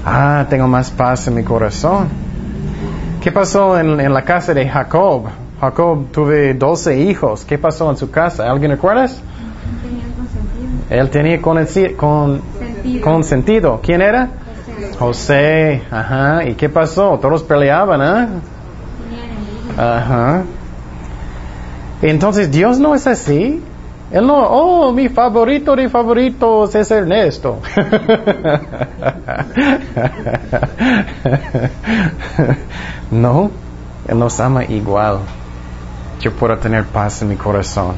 Ah, 0.04 0.46
tengo 0.48 0.68
más 0.68 0.90
paz 0.90 1.26
en 1.26 1.34
mi 1.34 1.42
corazón. 1.42 2.08
¿Qué 3.20 3.32
pasó 3.32 3.78
en, 3.78 4.00
en 4.00 4.14
la 4.14 4.22
casa 4.22 4.54
de 4.54 4.66
Jacob? 4.68 5.24
Jacob 5.60 6.06
tuve 6.10 6.54
12 6.54 7.00
hijos. 7.00 7.44
¿Qué 7.44 7.58
pasó 7.58 7.90
en 7.90 7.96
su 7.98 8.10
casa? 8.10 8.50
¿Alguien 8.50 8.70
recuerdas? 8.70 9.20
Tenía 9.82 10.04
consentido. 10.16 11.02
Él 11.02 11.10
tenía 11.10 11.42
con, 11.42 11.56
con, 11.96 12.42
Sentido. 12.58 13.02
consentido. 13.04 13.80
¿Quién 13.82 14.00
era? 14.00 14.30
José. 14.98 14.98
José. 14.98 15.82
Ajá. 15.90 16.44
¿Y 16.48 16.54
qué 16.54 16.70
pasó? 16.70 17.18
Todos 17.20 17.42
peleaban, 17.42 18.00
¿ah? 18.00 18.28
Ajá. 19.76 20.44
Entonces 22.02 22.50
Dios 22.50 22.78
no 22.78 22.94
es 22.94 23.06
así. 23.06 23.62
Él 24.10 24.26
no, 24.26 24.38
oh, 24.38 24.92
mi 24.92 25.08
favorito 25.08 25.74
de 25.76 25.88
favoritos 25.88 26.74
es 26.74 26.90
Ernesto. 26.90 27.60
no, 33.10 33.50
Él 34.08 34.18
nos 34.18 34.40
ama 34.40 34.64
igual. 34.64 35.20
Yo 36.20 36.32
puedo 36.32 36.58
tener 36.58 36.84
paz 36.86 37.22
en 37.22 37.28
mi 37.28 37.36
corazón. 37.36 37.94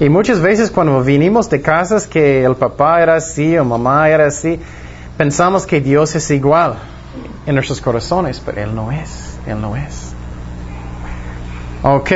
Y 0.00 0.10
muchas 0.10 0.40
veces 0.40 0.70
cuando 0.70 1.02
vinimos 1.02 1.48
de 1.48 1.62
casas 1.62 2.06
que 2.06 2.44
el 2.44 2.56
papá 2.56 3.00
era 3.00 3.16
así 3.16 3.56
o 3.56 3.64
mamá 3.64 4.10
era 4.10 4.26
así, 4.26 4.60
pensamos 5.16 5.64
que 5.64 5.80
Dios 5.80 6.14
es 6.14 6.30
igual 6.30 6.74
en 7.46 7.54
nuestros 7.54 7.80
corazones, 7.80 8.42
pero 8.44 8.60
Él 8.60 8.74
no 8.74 8.92
es. 8.92 9.38
Él 9.46 9.60
no 9.60 9.76
es. 9.76 10.13
Ok. 11.84 12.10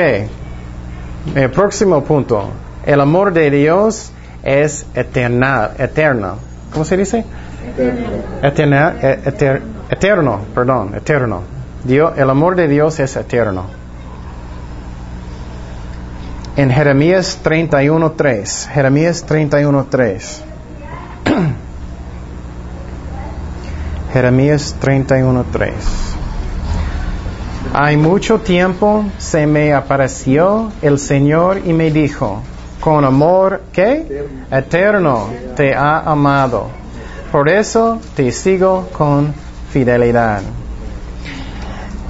El 1.35 1.51
próximo 1.51 2.03
punto. 2.03 2.49
El 2.85 2.99
amor 3.01 3.31
de 3.33 3.51
Dios 3.51 4.11
es 4.43 4.85
eterna, 4.95 5.71
eterno. 5.77 6.37
¿Cómo 6.73 6.85
se 6.85 6.97
dice? 6.97 7.23
Eterna, 8.41 8.95
e- 9.01 9.19
eter- 9.25 9.61
eterno, 9.89 10.39
perdón, 10.55 10.95
eterno. 10.95 11.41
Dios, 11.83 12.13
el 12.17 12.29
amor 12.29 12.55
de 12.55 12.67
Dios 12.67 12.99
es 12.99 13.15
eterno. 13.15 13.65
En 16.55 16.71
Jeremías 16.71 17.39
31.3. 17.43 18.67
Jeremías 18.69 19.25
31.3. 19.27 20.41
Jeremías 24.13 24.75
31.3. 24.81 26.18
Hay 27.73 27.97
mucho 27.97 28.39
tiempo 28.39 29.05
se 29.19 29.45
me 29.45 29.73
apareció 29.73 30.71
el 30.81 30.97
Señor 30.97 31.61
y 31.65 31.73
me 31.73 31.91
dijo, 31.91 32.41
con 32.79 33.05
amor, 33.05 33.61
¿qué? 33.71 34.25
Eterno 34.51 35.29
te 35.55 35.75
ha 35.75 35.99
amado. 35.99 36.67
Por 37.31 37.47
eso 37.47 37.99
te 38.15 38.31
sigo 38.31 38.87
con 38.91 39.33
fidelidad. 39.69 40.41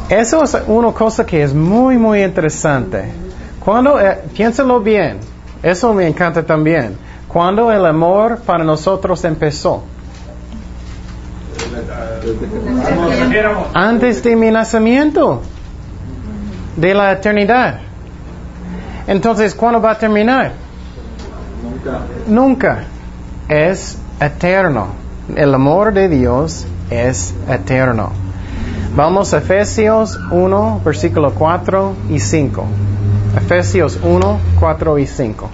Eso 0.09 0.43
es 0.43 0.57
una 0.65 0.93
cosa 0.93 1.25
que 1.25 1.43
es 1.43 1.53
muy, 1.53 1.97
muy 1.97 2.23
interesante. 2.23 3.11
Cuando, 3.59 3.99
eh, 3.99 4.17
bien, 4.81 5.19
eso 5.61 5.93
me 5.93 6.07
encanta 6.07 6.41
también. 6.41 6.97
Cuando 7.27 7.69
el 7.69 7.85
amor 7.85 8.39
para 8.45 8.63
nosotros 8.63 9.23
empezó. 9.25 9.83
Antes 13.73 14.23
de 14.23 14.35
mi 14.35 14.51
nacimiento, 14.51 15.41
de 16.75 16.93
la 16.93 17.11
eternidad. 17.11 17.79
Entonces, 19.07 19.55
¿cuándo 19.55 19.81
va 19.81 19.91
a 19.91 19.97
terminar? 19.97 20.51
Nunca. 22.27 22.83
Es 23.47 23.97
eterno. 24.19 24.87
El 25.35 25.53
amor 25.53 25.93
de 25.93 26.09
Dios 26.09 26.65
es 26.89 27.33
eterno. 27.47 28.11
Vamos 28.95 29.33
a 29.33 29.37
Efesios 29.37 30.19
1, 30.31 30.81
versículo 30.83 31.33
4 31.33 31.93
y 32.09 32.19
5. 32.19 32.65
Efesios 33.37 33.99
1, 34.03 34.39
4 34.59 34.97
y 34.99 35.05
5. 35.05 35.49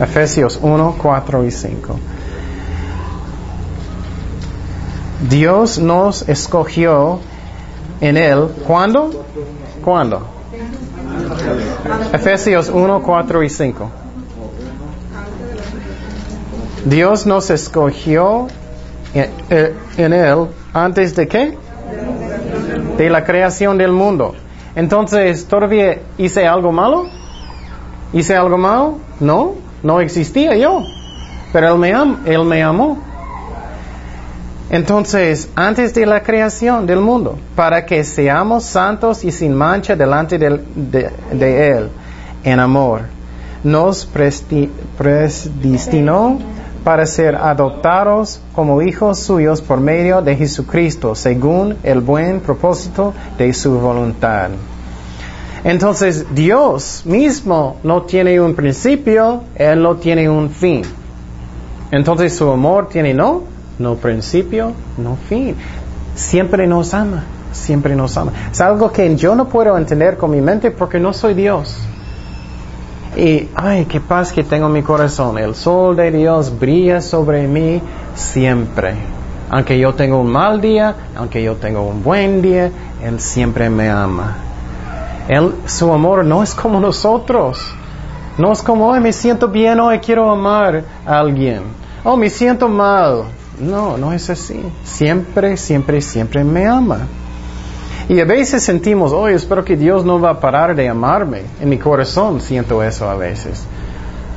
Efesios 0.00 0.58
1, 0.62 0.96
4 1.00 1.44
y 1.44 1.50
5. 1.50 1.98
Dios 5.28 5.78
nos 5.78 6.28
escogió 6.28 7.20
en 8.00 8.16
Él. 8.18 8.48
¿Cuándo? 8.66 9.24
¿Cuándo? 9.82 10.26
Efesios 12.12 12.68
1, 12.68 13.02
4 13.02 13.42
y 13.42 13.48
5. 13.48 13.90
Dios 16.84 17.26
nos 17.26 17.50
escogió 17.50 18.48
en, 19.14 19.30
eh, 19.50 19.74
en 19.96 20.12
Él 20.12 20.48
antes 20.74 21.16
de 21.16 21.26
qué? 21.26 21.56
De 22.98 23.08
la 23.08 23.24
creación 23.24 23.78
del 23.78 23.92
mundo. 23.92 24.34
Entonces, 24.74 25.46
¿todavía 25.46 26.00
hice 26.18 26.46
algo 26.46 26.70
malo? 26.70 27.06
¿Hice 28.12 28.36
algo 28.36 28.58
malo? 28.58 28.98
No, 29.20 29.54
no 29.86 30.00
existía 30.00 30.56
yo. 30.56 30.84
Pero 31.52 31.74
Él 31.84 32.44
me, 32.44 32.62
amó. 32.62 32.98
Entonces, 34.68 35.48
antes 35.54 35.94
de 35.94 36.04
la 36.06 36.22
creación 36.24 36.86
del 36.86 36.98
mundo, 37.00 37.38
para 37.54 37.86
que 37.86 38.02
seamos 38.02 38.64
santos 38.64 39.22
y 39.24 39.30
sin 39.30 39.54
mancha 39.54 39.94
delante 39.94 40.38
del- 40.38 40.60
de, 40.74 41.70
Él, 41.70 41.88
en 42.42 42.58
amor, 42.58 43.02
nos 43.62 44.06
predestinó 44.98 46.38
para 46.82 47.06
ser 47.06 47.36
adoptados 47.36 48.40
como 48.54 48.82
hijos 48.82 49.20
suyos 49.20 49.60
por 49.62 49.80
medio 49.80 50.20
de 50.20 50.36
Jesucristo, 50.36 51.14
según 51.14 51.76
el 51.84 52.00
buen 52.00 52.40
propósito 52.40 53.14
de 53.38 53.52
su 53.52 53.78
voluntad. 53.78 54.50
Entonces, 55.66 56.26
Dios 56.32 57.02
mismo 57.06 57.78
no 57.82 58.02
tiene 58.02 58.40
un 58.40 58.54
principio, 58.54 59.42
Él 59.56 59.82
no 59.82 59.96
tiene 59.96 60.30
un 60.30 60.48
fin. 60.48 60.82
Entonces 61.90 62.36
su 62.36 62.48
amor 62.48 62.88
tiene 62.88 63.12
no, 63.12 63.42
no 63.80 63.96
principio, 63.96 64.74
no 64.96 65.18
fin. 65.28 65.56
Siempre 66.14 66.68
nos 66.68 66.94
ama, 66.94 67.24
siempre 67.50 67.96
nos 67.96 68.16
ama. 68.16 68.30
Es 68.52 68.60
algo 68.60 68.92
que 68.92 69.16
yo 69.16 69.34
no 69.34 69.48
puedo 69.48 69.76
entender 69.76 70.16
con 70.16 70.30
mi 70.30 70.40
mente 70.40 70.70
porque 70.70 71.00
no 71.00 71.12
soy 71.12 71.34
Dios. 71.34 71.76
Y, 73.16 73.48
ay, 73.56 73.86
qué 73.86 74.00
paz 74.00 74.32
que 74.32 74.44
tengo 74.44 74.68
en 74.68 74.72
mi 74.72 74.82
corazón. 74.84 75.36
El 75.36 75.56
sol 75.56 75.96
de 75.96 76.12
Dios 76.12 76.56
brilla 76.60 77.00
sobre 77.00 77.48
mí 77.48 77.82
siempre. 78.14 78.94
Aunque 79.50 79.76
yo 79.80 79.94
tengo 79.94 80.20
un 80.20 80.30
mal 80.30 80.60
día, 80.60 80.94
aunque 81.16 81.42
yo 81.42 81.56
tengo 81.56 81.82
un 81.82 82.04
buen 82.04 82.40
día, 82.40 82.70
Él 83.02 83.18
siempre 83.18 83.68
me 83.68 83.90
ama. 83.90 84.45
Él, 85.28 85.54
su 85.66 85.92
amor 85.92 86.24
no 86.24 86.42
es 86.42 86.54
como 86.54 86.80
nosotros. 86.80 87.58
No 88.38 88.52
es 88.52 88.62
como, 88.62 88.92
ay, 88.92 89.00
me 89.00 89.12
siento 89.12 89.48
bien, 89.48 89.80
hoy 89.80 89.98
quiero 89.98 90.30
amar 90.30 90.84
a 91.06 91.18
alguien. 91.18 91.62
Oh, 92.04 92.16
me 92.16 92.28
siento 92.28 92.68
mal. 92.68 93.24
No, 93.58 93.96
no 93.96 94.12
es 94.12 94.28
así. 94.28 94.60
Siempre, 94.84 95.56
siempre, 95.56 96.00
siempre 96.00 96.44
me 96.44 96.66
ama. 96.66 97.06
Y 98.08 98.20
a 98.20 98.24
veces 98.24 98.62
sentimos, 98.62 99.12
oh, 99.12 99.26
espero 99.26 99.64
que 99.64 99.76
Dios 99.76 100.04
no 100.04 100.20
va 100.20 100.30
a 100.30 100.40
parar 100.40 100.76
de 100.76 100.88
amarme. 100.88 101.42
En 101.60 101.68
mi 101.68 101.78
corazón 101.78 102.40
siento 102.40 102.82
eso 102.82 103.08
a 103.08 103.16
veces. 103.16 103.64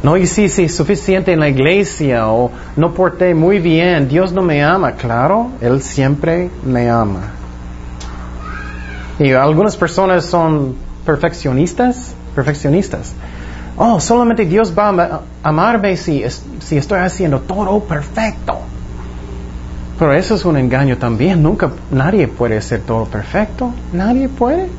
No 0.02 0.16
hice 0.16 0.70
suficiente 0.70 1.34
en 1.34 1.42
la 1.42 1.50
iglesia 1.50 2.32
o 2.32 2.52
no 2.78 2.94
porté 2.94 3.36
muy 3.36 3.60
bien. 3.60 4.08
Dios 4.08 4.32
no 4.32 4.42
me 4.42 4.64
ama. 4.64 4.94
Claro, 4.94 5.50
Él 5.60 5.82
siempre 5.82 6.50
me 6.64 6.90
ama. 6.90 7.34
Y 9.20 9.34
algunas 9.34 9.76
personas 9.76 10.26
son 10.26 10.76
perfeccionistas, 11.06 12.14
perfeccionistas. 12.34 13.14
Oh, 13.78 14.00
solamente 14.00 14.46
Dios 14.46 14.74
va 14.78 14.90
a 14.90 15.22
amarme 15.44 15.98
si, 15.98 16.24
si 16.60 16.78
estoy 16.78 17.00
haciendo 17.00 17.42
todo 17.42 17.80
perfecto. 17.82 18.58
Pero 19.98 20.14
eso 20.14 20.36
es 20.36 20.46
un 20.46 20.56
engaño 20.56 20.98
también. 20.98 21.44
Nunca, 21.44 21.72
nadie 21.92 22.30
puede 22.30 22.62
ser 22.62 22.82
todo 22.82 23.06
perfecto. 23.06 23.74
Nadie 23.92 24.30
puede. 24.30 24.70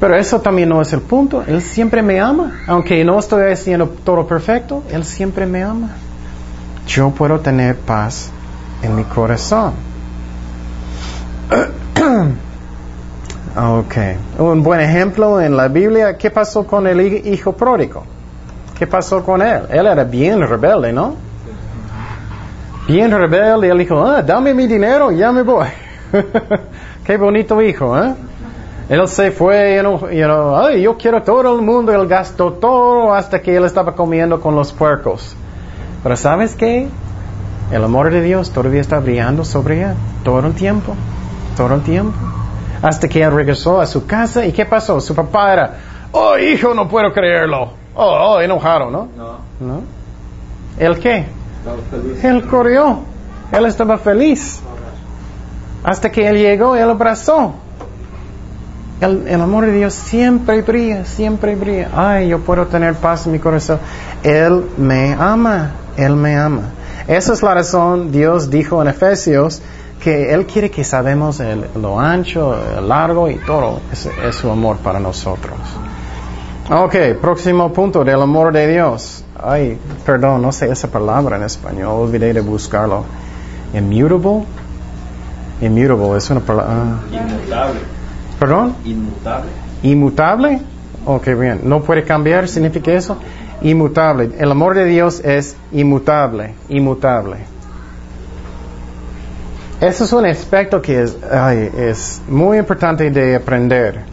Pero 0.00 0.16
eso 0.16 0.40
también 0.40 0.70
no 0.70 0.80
es 0.80 0.92
el 0.94 1.02
punto. 1.02 1.44
Él 1.46 1.60
siempre 1.60 2.02
me 2.02 2.18
ama. 2.18 2.62
Aunque 2.66 3.04
no 3.04 3.18
estoy 3.18 3.52
haciendo 3.52 3.88
todo 3.88 4.26
perfecto, 4.26 4.82
Él 4.90 5.04
siempre 5.04 5.44
me 5.46 5.62
ama. 5.62 5.90
Yo 6.86 7.10
puedo 7.10 7.40
tener 7.40 7.76
paz 7.76 8.30
en 8.82 8.96
mi 8.96 9.04
corazón. 9.04 9.74
ok. 13.56 13.94
Un 14.38 14.62
buen 14.62 14.80
ejemplo 14.80 15.40
en 15.40 15.56
la 15.56 15.68
Biblia. 15.68 16.16
¿Qué 16.16 16.30
pasó 16.30 16.66
con 16.66 16.86
el 16.86 17.00
hijo 17.00 17.52
pródigo? 17.52 18.04
¿Qué 18.78 18.86
pasó 18.86 19.22
con 19.22 19.42
él? 19.42 19.62
Él 19.70 19.86
era 19.86 20.04
bien 20.04 20.40
rebelde, 20.40 20.92
¿no? 20.92 21.14
Bien 22.86 23.10
rebelde. 23.10 23.68
Él 23.68 23.78
dijo, 23.78 24.02
ah, 24.04 24.22
dame 24.22 24.54
mi 24.54 24.66
dinero, 24.66 25.10
ya 25.10 25.32
me 25.32 25.42
voy. 25.42 25.68
Qué 27.04 27.16
bonito 27.16 27.60
hijo, 27.60 27.98
¿eh? 27.98 28.14
Él 28.88 29.08
se 29.08 29.30
fue, 29.30 29.76
you 29.76 30.26
know, 30.26 30.70
yo 30.70 30.96
quiero 30.98 31.22
todo 31.22 31.56
el 31.56 31.62
mundo, 31.62 31.92
él 31.94 32.06
gastó 32.06 32.52
todo 32.52 33.14
hasta 33.14 33.40
que 33.40 33.56
él 33.56 33.64
estaba 33.64 33.94
comiendo 33.94 34.40
con 34.40 34.54
los 34.54 34.72
puercos. 34.72 35.34
Pero 36.02 36.16
¿sabes 36.16 36.54
qué? 36.54 36.88
El 37.70 37.84
amor 37.84 38.10
de 38.10 38.20
Dios 38.20 38.50
todavía 38.50 38.80
está 38.80 38.98
brillando 38.98 39.44
sobre 39.44 39.82
él 39.82 39.94
todo 40.24 40.40
el 40.40 40.52
tiempo, 40.52 40.94
todo 41.56 41.74
el 41.74 41.82
tiempo. 41.82 42.31
Hasta 42.82 43.08
que 43.08 43.22
él 43.22 43.32
regresó 43.32 43.80
a 43.80 43.86
su 43.86 44.06
casa 44.06 44.44
y 44.44 44.52
¿qué 44.52 44.66
pasó? 44.66 45.00
Su 45.00 45.14
papá 45.14 45.52
era, 45.52 45.74
oh 46.10 46.36
hijo, 46.36 46.74
no 46.74 46.88
puedo 46.88 47.12
creerlo. 47.12 47.72
Oh, 47.94 48.34
oh 48.34 48.40
enojado, 48.40 48.90
¿no? 48.90 49.08
No. 49.16 49.38
¿No? 49.60 49.82
¿El 50.78 50.98
qué? 50.98 51.26
Él 52.22 52.46
corrió. 52.48 53.00
Él 53.52 53.66
estaba 53.66 53.98
feliz. 53.98 54.60
Hasta 55.84 56.10
que 56.10 56.26
él 56.26 56.36
llegó, 56.36 56.74
él 56.74 56.90
abrazó. 56.90 57.54
El, 59.00 59.40
amor 59.40 59.66
de 59.66 59.72
Dios 59.72 59.94
siempre 59.94 60.62
brilla, 60.62 61.04
siempre 61.04 61.56
brilla. 61.56 61.88
Ay, 61.94 62.28
yo 62.28 62.38
puedo 62.38 62.66
tener 62.66 62.94
paz 62.94 63.26
en 63.26 63.32
mi 63.32 63.40
corazón. 63.40 63.80
Él 64.22 64.64
me 64.76 65.14
ama, 65.14 65.72
Él 65.96 66.14
me 66.14 66.36
ama. 66.36 66.70
Esa 67.08 67.32
es 67.32 67.42
la 67.42 67.54
razón, 67.54 68.12
Dios 68.12 68.48
dijo 68.48 68.80
en 68.80 68.86
Efesios, 68.86 69.60
que 70.02 70.32
Él 70.34 70.46
quiere 70.46 70.70
que 70.70 70.82
sabemos 70.82 71.38
el, 71.40 71.64
lo 71.80 72.00
ancho, 72.00 72.56
el 72.76 72.88
largo 72.88 73.28
y 73.28 73.36
todo. 73.36 73.80
Es, 73.92 74.06
es 74.06 74.36
su 74.36 74.50
amor 74.50 74.78
para 74.78 74.98
nosotros. 74.98 75.56
Ok, 76.70 76.94
próximo 77.20 77.72
punto 77.72 78.04
del 78.04 78.20
amor 78.20 78.52
de 78.52 78.66
Dios. 78.66 79.24
Ay, 79.40 79.78
perdón, 80.04 80.42
no 80.42 80.52
sé 80.52 80.70
esa 80.70 80.88
palabra 80.88 81.36
en 81.36 81.44
español, 81.44 82.08
olvidé 82.08 82.32
de 82.32 82.40
buscarlo. 82.40 83.04
Immutable. 83.74 84.44
Immutable 85.60 86.16
es 86.16 86.30
una 86.30 86.40
palabra. 86.40 86.74
Inmutable. 87.10 87.80
¿Perdón? 88.38 88.74
Inmutable. 88.84 89.50
Inmutable. 89.82 90.60
Ok, 91.06 91.26
bien. 91.38 91.60
¿No 91.64 91.82
puede 91.82 92.04
cambiar? 92.04 92.48
¿Significa 92.48 92.92
eso? 92.92 93.16
Inmutable. 93.62 94.32
El 94.38 94.50
amor 94.50 94.74
de 94.74 94.84
Dios 94.84 95.20
es 95.24 95.56
inmutable. 95.72 96.54
Inmutable. 96.68 97.51
Eso 99.82 100.04
es 100.04 100.12
un 100.12 100.24
aspecto 100.26 100.80
que 100.80 101.02
es, 101.02 101.18
es 101.76 102.22
muy 102.28 102.56
importante 102.56 103.10
de 103.10 103.34
aprender 103.34 104.04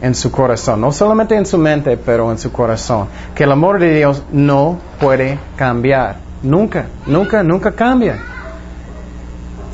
en 0.00 0.14
su 0.14 0.30
corazón. 0.30 0.80
No 0.80 0.92
solamente 0.92 1.34
en 1.34 1.44
su 1.44 1.58
mente, 1.58 1.96
pero 1.96 2.30
en 2.30 2.38
su 2.38 2.52
corazón. 2.52 3.08
Que 3.34 3.42
el 3.42 3.50
amor 3.50 3.80
de 3.80 3.92
Dios 3.92 4.22
no 4.30 4.78
puede 5.00 5.36
cambiar. 5.56 6.18
Nunca, 6.44 6.86
nunca, 7.06 7.42
nunca 7.42 7.72
cambia. 7.72 8.20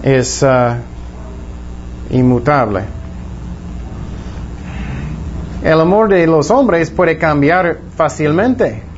Es 0.03 0.43
uh, 0.43 0.77
inmutable. 2.09 2.85
El 5.63 5.83
amor 5.83 6.09
de 6.09 6.27
los 6.27 6.51
hombres 6.51 6.91
puede 6.91 7.19
cambiar 7.19 7.77
fácilmente. 7.95 8.90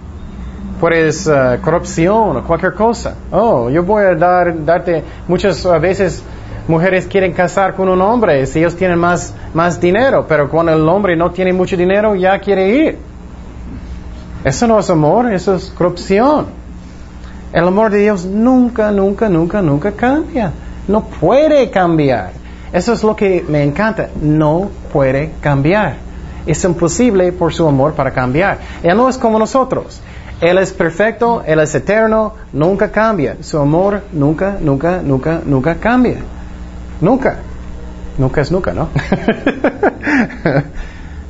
Puedes 0.83 1.29
uh, 1.29 1.61
corrupción 1.63 2.39
o 2.39 2.43
cualquier 2.43 2.75
cosa. 2.75 3.15
Oh, 3.31 3.71
yo 3.71 3.85
voy 3.85 4.03
a 4.03 4.17
dar, 4.17 4.65
darte, 4.65 5.05
muchas 5.29 5.65
veces 5.81 6.25
mujeres 6.67 7.07
quieren 7.07 7.33
casar 7.33 7.77
con 7.77 7.89
un 7.89 8.01
hombre 8.01 8.45
si 8.47 8.59
ellos 8.59 8.75
tienen 8.75 8.99
más, 8.99 9.33
más 9.55 9.81
dinero, 9.81 10.27
pero 10.29 10.49
cuando 10.49 10.73
el 10.73 10.89
hombre 10.89 11.15
no 11.15 11.31
tiene 11.31 11.53
mucho 11.53 11.77
dinero 11.77 12.17
ya 12.17 12.37
quiere 12.41 12.69
ir. 12.69 12.99
Eso 14.43 14.67
no 14.67 14.81
es 14.81 14.91
amor, 14.91 15.33
eso 15.33 15.55
es 15.55 15.67
corrupción. 15.71 16.47
El 17.53 17.69
amor 17.69 17.93
de 17.93 17.99
Dios 17.99 18.25
nunca, 18.25 18.91
nunca, 18.91 19.29
nunca, 19.29 19.63
nunca 19.63 19.93
cambia. 19.93 20.51
No 20.89 21.05
puede 21.05 21.71
cambiar. 21.71 22.33
Eso 22.73 22.93
es 22.93 23.05
lo 23.05 23.15
que 23.15 23.45
me 23.49 23.63
encanta. 23.63 24.09
No 24.21 24.69
puede 24.93 25.31
cambiar 25.41 25.95
es 26.47 26.65
imposible 26.65 27.33
por 27.33 27.53
su 27.53 27.67
amor 27.67 27.95
para 27.95 28.11
cambiar. 28.11 28.59
Él 28.83 28.97
no 28.97 29.09
es 29.09 29.19
como 29.19 29.39
nosotros. 29.39 30.01
Él 30.43 30.59
es 30.59 30.73
perfecto, 30.73 31.45
Él 31.47 31.61
es 31.61 31.73
eterno, 31.73 32.35
nunca 32.53 32.91
cambia. 32.91 33.37
Su 33.43 33.59
amor 33.59 34.03
nunca, 34.13 34.57
nunca, 34.61 35.01
nunca, 35.01 35.41
nunca 35.45 35.77
cambia. 35.77 36.17
Nunca. 37.01 37.37
Nunca 38.19 38.41
es 38.41 38.51
nunca, 38.51 38.73
¿no? 38.73 38.89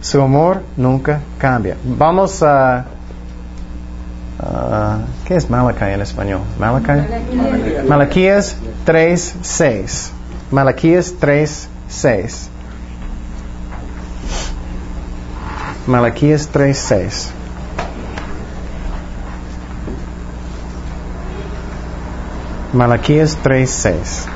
su 0.00 0.20
amor 0.20 0.62
nunca 0.78 1.20
cambia. 1.36 1.76
Vamos 1.84 2.42
a... 2.42 2.86
¿Qué 5.26 5.36
es 5.36 5.50
Malachi 5.50 5.84
en 5.84 6.00
español? 6.00 6.40
Malachi. 6.58 7.86
Malaquías 7.86 8.56
3.6. 8.86 10.10
Malaquías 10.50 11.14
3.6. 11.20 12.48
Malaquías 15.86 16.50
3:6. 16.50 17.41
Malaquías 22.72 23.36
3:6. 23.42 24.26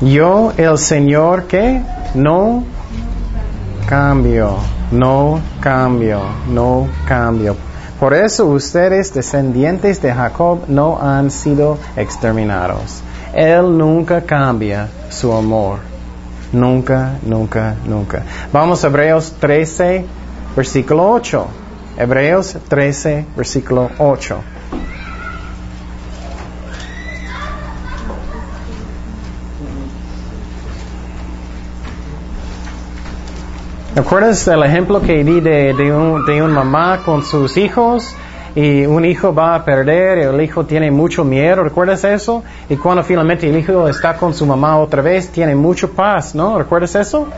Yo, 0.00 0.52
el 0.56 0.78
Señor, 0.78 1.44
que 1.44 1.80
no 2.14 2.62
cambio, 3.88 4.58
no 4.92 5.40
cambio, 5.60 6.20
no 6.48 6.86
cambio. 7.06 7.56
Por 7.98 8.12
eso 8.12 8.46
ustedes, 8.46 9.14
descendientes 9.14 10.02
de 10.02 10.12
Jacob, 10.12 10.64
no 10.68 11.00
han 11.00 11.30
sido 11.30 11.78
exterminados. 11.96 13.02
Él 13.32 13.76
nunca 13.76 14.20
cambia 14.20 14.88
su 15.10 15.32
amor. 15.32 15.78
Nunca, 16.52 17.14
nunca, 17.22 17.74
nunca. 17.84 18.22
Vamos 18.52 18.84
a 18.84 18.88
Hebreos 18.88 19.32
13, 19.40 20.04
versículo 20.56 21.10
8. 21.10 21.46
Hebreos 21.96 22.56
13, 22.68 23.26
versículo 23.36 23.90
8. 23.98 24.40
¿Recuerdas 33.94 34.48
el 34.48 34.64
ejemplo 34.64 35.00
que 35.00 35.22
di 35.22 35.40
de, 35.40 35.72
de, 35.72 35.92
un, 35.92 36.26
de 36.26 36.42
una 36.42 36.64
mamá 36.64 37.02
con 37.04 37.22
sus 37.22 37.56
hijos? 37.56 38.14
y 38.56 38.86
un 38.86 39.04
hijo 39.04 39.34
va 39.34 39.56
a 39.56 39.64
perder, 39.64 40.18
el 40.18 40.40
hijo 40.40 40.64
tiene 40.64 40.90
mucho 40.90 41.24
miedo, 41.24 41.64
¿recuerdas 41.64 42.04
eso? 42.04 42.44
Y 42.68 42.76
cuando 42.76 43.02
finalmente 43.02 43.48
el 43.48 43.58
hijo 43.58 43.88
está 43.88 44.16
con 44.16 44.32
su 44.32 44.46
mamá 44.46 44.78
otra 44.78 45.02
vez, 45.02 45.30
tiene 45.30 45.56
mucho 45.56 45.90
paz, 45.90 46.34
¿no? 46.34 46.56
¿Recuerdas 46.56 46.94
eso? 46.94 47.28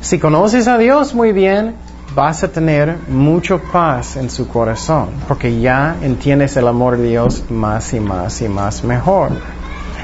Si 0.00 0.20
conoces 0.20 0.68
a 0.68 0.78
Dios 0.78 1.12
muy 1.12 1.32
bien, 1.32 1.74
vas 2.18 2.42
a 2.42 2.48
tener 2.48 2.96
mucho 3.06 3.60
paz 3.60 4.16
en 4.16 4.28
su 4.28 4.48
corazón, 4.48 5.10
porque 5.28 5.60
ya 5.60 5.94
entiendes 6.02 6.56
el 6.56 6.66
amor 6.66 6.96
de 6.96 7.10
Dios 7.10 7.44
más 7.48 7.94
y 7.94 8.00
más 8.00 8.42
y 8.42 8.48
más 8.48 8.82
mejor. 8.82 9.30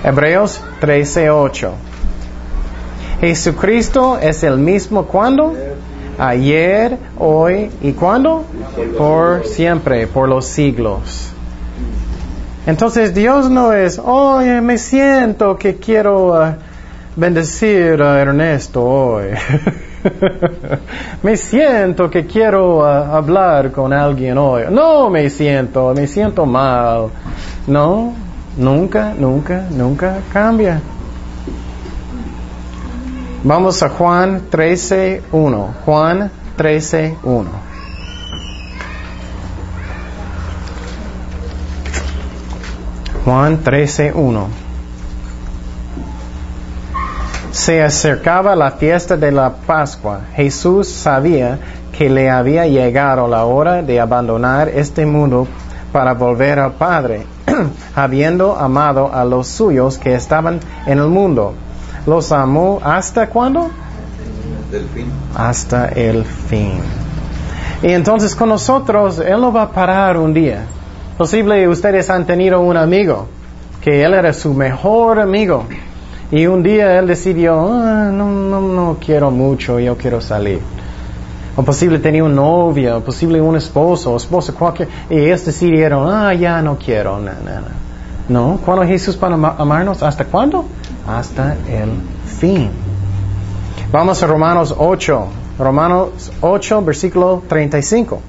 Hebreos 0.04 0.62
13:8. 0.80 1.72
Jesucristo 3.20 4.16
es 4.22 4.44
el 4.44 4.58
mismo 4.58 5.06
cuando 5.06 5.56
ayer, 6.16 6.98
hoy 7.18 7.72
y 7.82 7.90
cuándo? 7.90 8.44
Por 8.96 9.44
siempre, 9.44 10.06
por 10.06 10.28
los 10.28 10.46
siglos. 10.46 11.32
Entonces 12.64 13.12
Dios 13.12 13.50
no 13.50 13.72
es, 13.72 13.98
oye, 13.98 14.60
me 14.60 14.78
siento 14.78 15.58
que 15.58 15.78
quiero 15.78 16.28
uh, 16.28 16.54
bendecir 17.16 18.00
a 18.00 18.20
Ernesto 18.20 18.84
hoy. 18.84 19.30
me 21.22 21.36
siento 21.36 22.10
que 22.10 22.26
quiero 22.26 22.78
uh, 22.78 22.84
hablar 22.84 23.72
con 23.72 23.92
alguien 23.92 24.38
hoy. 24.38 24.64
No 24.70 25.10
me 25.10 25.30
siento, 25.30 25.92
me 25.94 26.06
siento 26.06 26.46
mal. 26.46 27.08
No, 27.66 28.14
nunca, 28.56 29.14
nunca, 29.16 29.66
nunca 29.70 30.18
cambia. 30.32 30.80
Vamos 33.42 33.82
a 33.82 33.90
Juan 33.90 34.50
13.1. 34.50 35.74
Juan 35.84 36.30
13.1. 36.56 37.44
Juan 43.24 43.64
13.1. 43.64 44.63
Se 47.54 47.80
acercaba 47.80 48.56
la 48.56 48.72
fiesta 48.72 49.16
de 49.16 49.30
la 49.30 49.48
Pascua. 49.48 50.22
Jesús 50.34 50.88
sabía 50.88 51.56
que 51.96 52.10
le 52.10 52.28
había 52.28 52.66
llegado 52.66 53.28
la 53.28 53.44
hora 53.44 53.80
de 53.80 54.00
abandonar 54.00 54.68
este 54.68 55.06
mundo 55.06 55.46
para 55.92 56.14
volver 56.14 56.58
al 56.58 56.72
Padre, 56.72 57.24
habiendo 57.94 58.56
amado 58.56 59.08
a 59.14 59.24
los 59.24 59.46
suyos 59.46 59.98
que 59.98 60.16
estaban 60.16 60.58
en 60.84 60.98
el 60.98 61.06
mundo. 61.06 61.54
Los 62.08 62.32
amó 62.32 62.80
hasta 62.82 63.28
cuándo? 63.28 63.70
Del 64.72 64.88
fin. 64.88 65.06
Hasta 65.36 65.90
el 65.90 66.24
fin. 66.24 66.80
Y 67.84 67.92
entonces 67.92 68.34
con 68.34 68.48
nosotros, 68.48 69.20
Él 69.20 69.40
no 69.40 69.52
va 69.52 69.62
a 69.62 69.70
parar 69.70 70.16
un 70.16 70.34
día. 70.34 70.64
Posible 71.16 71.68
ustedes 71.68 72.10
han 72.10 72.26
tenido 72.26 72.60
un 72.60 72.76
amigo 72.76 73.28
que 73.80 74.02
él 74.02 74.14
era 74.14 74.32
su 74.32 74.52
mejor 74.54 75.20
amigo 75.20 75.66
y 76.38 76.46
un 76.46 76.62
día 76.62 76.98
él 76.98 77.06
decidió, 77.06 77.54
"Ah, 77.72 78.10
no, 78.12 78.26
no, 78.30 78.60
no 78.60 78.96
quiero 79.04 79.30
mucho, 79.30 79.78
yo 79.78 79.96
quiero 79.96 80.20
salir. 80.20 80.60
O 81.56 81.62
posible 81.62 81.98
tenía 82.00 82.24
un 82.24 82.34
novio, 82.34 82.98
o 82.98 83.00
posible 83.00 83.40
un 83.40 83.56
esposo 83.56 84.12
o 84.12 84.16
esposa, 84.16 84.52
cualquier, 84.52 84.88
y 85.08 85.16
ellos 85.18 85.44
decidieron, 85.44 86.08
ah, 86.10 86.34
ya 86.34 86.60
no 86.62 86.76
quiero, 86.76 87.18
no, 87.18 87.30
no, 87.30 87.60
no. 87.60 87.84
No, 88.26 88.58
¿cuándo 88.64 88.84
Jesús 88.86 89.16
para 89.16 89.34
ama- 89.34 89.54
amarnos? 89.58 90.02
¿Hasta 90.02 90.24
cuándo? 90.24 90.64
Hasta 91.06 91.52
el 91.68 91.90
fin. 92.40 92.70
Vamos 93.92 94.22
a 94.22 94.26
Romanos 94.26 94.74
8, 94.76 95.26
Romanos 95.58 96.32
8, 96.40 96.82
versículo 96.82 97.42
35. 97.46 98.20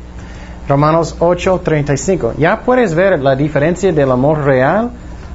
Romanos 0.67 1.15
8, 1.19 1.61
35. 1.63 2.33
Ya 2.37 2.59
puedes 2.61 2.93
ver 2.93 3.19
la 3.19 3.35
diferencia 3.35 3.91
del 3.93 4.11
amor 4.11 4.43
real 4.43 4.91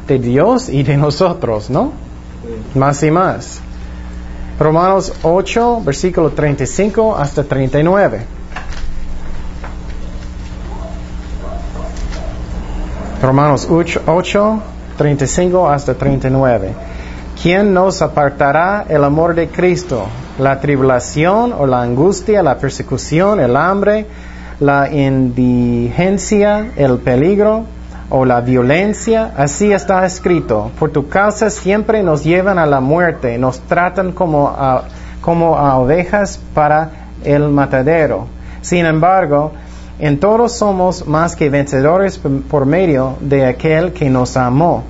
de 0.07 0.19
Dios 0.19 0.69
y 0.69 0.83
de 0.83 0.97
nosotros, 0.97 1.71
¿no? 1.71 1.93
Más 2.75 3.03
y 3.03 3.11
más. 3.11 3.61
Romanos 4.59 5.13
8, 5.23 5.83
versículo 5.85 6.31
35 6.31 7.17
hasta 7.17 7.45
39. 7.45 8.21
Romanos 13.23 13.67
8, 13.71 14.03
8, 14.07 14.63
35 14.97 15.69
hasta 15.69 15.95
39. 15.95 16.75
¿Quién 17.43 17.73
nos 17.73 18.03
apartará 18.03 18.85
el 18.89 19.03
amor 19.03 19.35
de 19.35 19.49
Cristo? 19.49 20.07
¿La 20.39 20.61
tribulación 20.61 21.53
o 21.53 21.67
la 21.67 21.83
angustia, 21.83 22.43
la 22.43 22.59
persecución, 22.59 23.41
el 23.41 23.57
hambre, 23.57 24.07
la 24.61 24.91
indigencia, 24.93 26.73
el 26.77 26.99
peligro 26.99 27.65
o 28.11 28.25
la 28.25 28.41
violencia? 28.41 29.33
Así 29.37 29.73
está 29.73 30.05
escrito. 30.05 30.71
Por 30.79 30.91
tu 30.91 31.09
causa 31.09 31.49
siempre 31.51 32.03
nos 32.03 32.25
llevan 32.25 32.59
a 32.59 32.67
la 32.67 32.81
muerte, 32.81 33.39
nos 33.39 33.61
tratan 33.61 34.13
como 34.13 34.49
a, 34.49 34.85
como 35.21 35.57
a 35.57 35.79
ovejas 35.79 36.39
para 36.55 36.91
el 37.25 37.49
matadero. 37.49 38.27
Sin 38.63 38.85
embargo, 38.85 39.53
en 39.99 40.19
todos 40.19 40.53
somos 40.53 41.07
más 41.07 41.37
que 41.37 41.51
vencedores 41.51 42.19
por- 42.19 42.67
medio 42.67 43.17
de 43.21 43.47
aquel 43.47 43.93
que 43.93 44.11
nos 44.11 44.37
amó. 44.37 44.83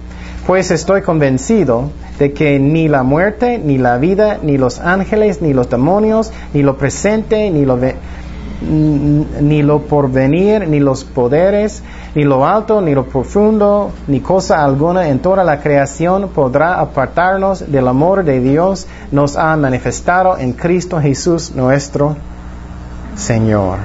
Pues 0.46 0.70
estoy 0.70 1.02
convencido 1.02 1.90
de 2.18 2.32
que 2.32 2.58
ni 2.58 2.88
la 2.88 3.02
muerte, 3.02 3.58
ni 3.58 3.78
la 3.78 3.98
vida, 3.98 4.38
ni 4.42 4.56
los 4.58 4.80
ángeles, 4.80 5.42
ni 5.42 5.52
los 5.52 5.68
demonios, 5.68 6.32
ni 6.54 6.62
lo 6.62 6.76
presente, 6.76 7.50
ni 7.50 7.64
lo, 7.64 7.78
ni 8.62 9.62
lo 9.62 9.82
porvenir, 9.82 10.66
ni 10.68 10.80
los 10.80 11.04
poderes, 11.04 11.82
ni 12.14 12.24
lo 12.24 12.44
alto, 12.44 12.80
ni 12.80 12.94
lo 12.94 13.06
profundo, 13.06 13.92
ni 14.08 14.20
cosa 14.20 14.64
alguna 14.64 15.08
en 15.08 15.20
toda 15.20 15.44
la 15.44 15.60
creación 15.60 16.28
podrá 16.28 16.80
apartarnos 16.80 17.70
del 17.70 17.86
amor 17.86 18.24
de 18.24 18.40
Dios, 18.40 18.86
nos 19.12 19.36
ha 19.36 19.56
manifestado 19.56 20.36
en 20.36 20.52
Cristo 20.52 21.00
Jesús 21.00 21.52
nuestro 21.54 22.16
Señor. 23.16 23.78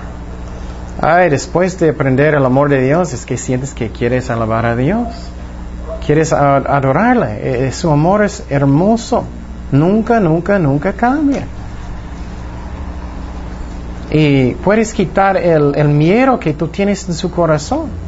Ay, 1.01 1.29
después 1.29 1.77
de 1.79 1.89
aprender 1.89 2.33
el 2.35 2.45
amor 2.45 2.69
de 2.69 2.81
Dios, 2.81 3.13
es 3.13 3.25
que 3.25 3.37
sientes 3.37 3.73
que 3.73 3.89
quieres 3.89 4.29
alabar 4.29 4.65
a 4.65 4.75
Dios. 4.75 5.07
Quieres 6.05 6.31
adorarle. 6.31 7.33
Eh, 7.33 7.67
eh, 7.67 7.71
Su 7.71 7.91
amor 7.91 8.23
es 8.23 8.43
hermoso. 8.49 9.23
Nunca, 9.71 10.19
nunca, 10.19 10.57
nunca 10.57 10.93
cambia. 10.93 11.45
Y 14.09 14.53
puedes 14.55 14.93
quitar 14.93 15.35
el, 15.35 15.75
el 15.75 15.89
miedo 15.89 16.39
que 16.39 16.53
tú 16.53 16.67
tienes 16.69 17.07
en 17.09 17.15
su 17.15 17.29
corazón. 17.29 18.04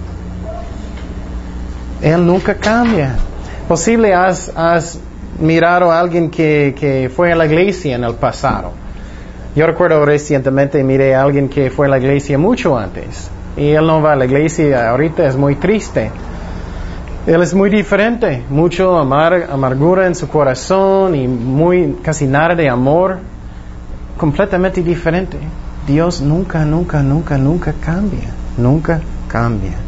Él 2.01 2.25
nunca 2.25 2.55
cambia. 2.55 3.15
Posible 3.67 4.13
has, 4.13 4.99
mirado 5.39 5.91
a 5.91 5.99
alguien 5.99 6.29
que, 6.31 7.11
fue 7.15 7.31
a 7.31 7.35
la 7.35 7.45
iglesia 7.45 7.95
en 7.95 8.03
el 8.03 8.15
pasado. 8.15 8.71
Yo 9.55 9.65
recuerdo 9.67 10.05
recientemente 10.05 10.83
miré 10.83 11.15
a 11.15 11.23
alguien 11.23 11.49
que 11.49 11.69
fue 11.69 11.87
a 11.87 11.89
la 11.89 11.97
iglesia 11.97 12.37
mucho 12.37 12.77
antes. 12.77 13.29
Y 13.55 13.69
él 13.69 13.85
no 13.87 14.01
va 14.01 14.13
a 14.13 14.15
la 14.15 14.25
iglesia 14.25 14.89
ahorita, 14.89 15.25
es 15.25 15.35
muy 15.35 15.55
triste. 15.55 16.11
Él 17.25 17.41
es 17.41 17.53
muy 17.53 17.69
diferente, 17.69 18.43
mucho 18.49 18.97
amar- 18.97 19.47
amargura 19.51 20.07
en 20.07 20.15
su 20.15 20.27
corazón 20.29 21.13
y 21.15 21.27
muy 21.27 21.97
casi 22.01 22.25
nada 22.25 22.55
de 22.55 22.69
amor, 22.69 23.17
completamente 24.17 24.81
diferente. 24.81 25.37
Dios 25.85 26.21
nunca, 26.21 26.63
nunca, 26.63 27.01
nunca, 27.03 27.37
nunca 27.37 27.73
cambia, 27.83 28.29
nunca 28.57 29.01
cambia. 29.27 29.86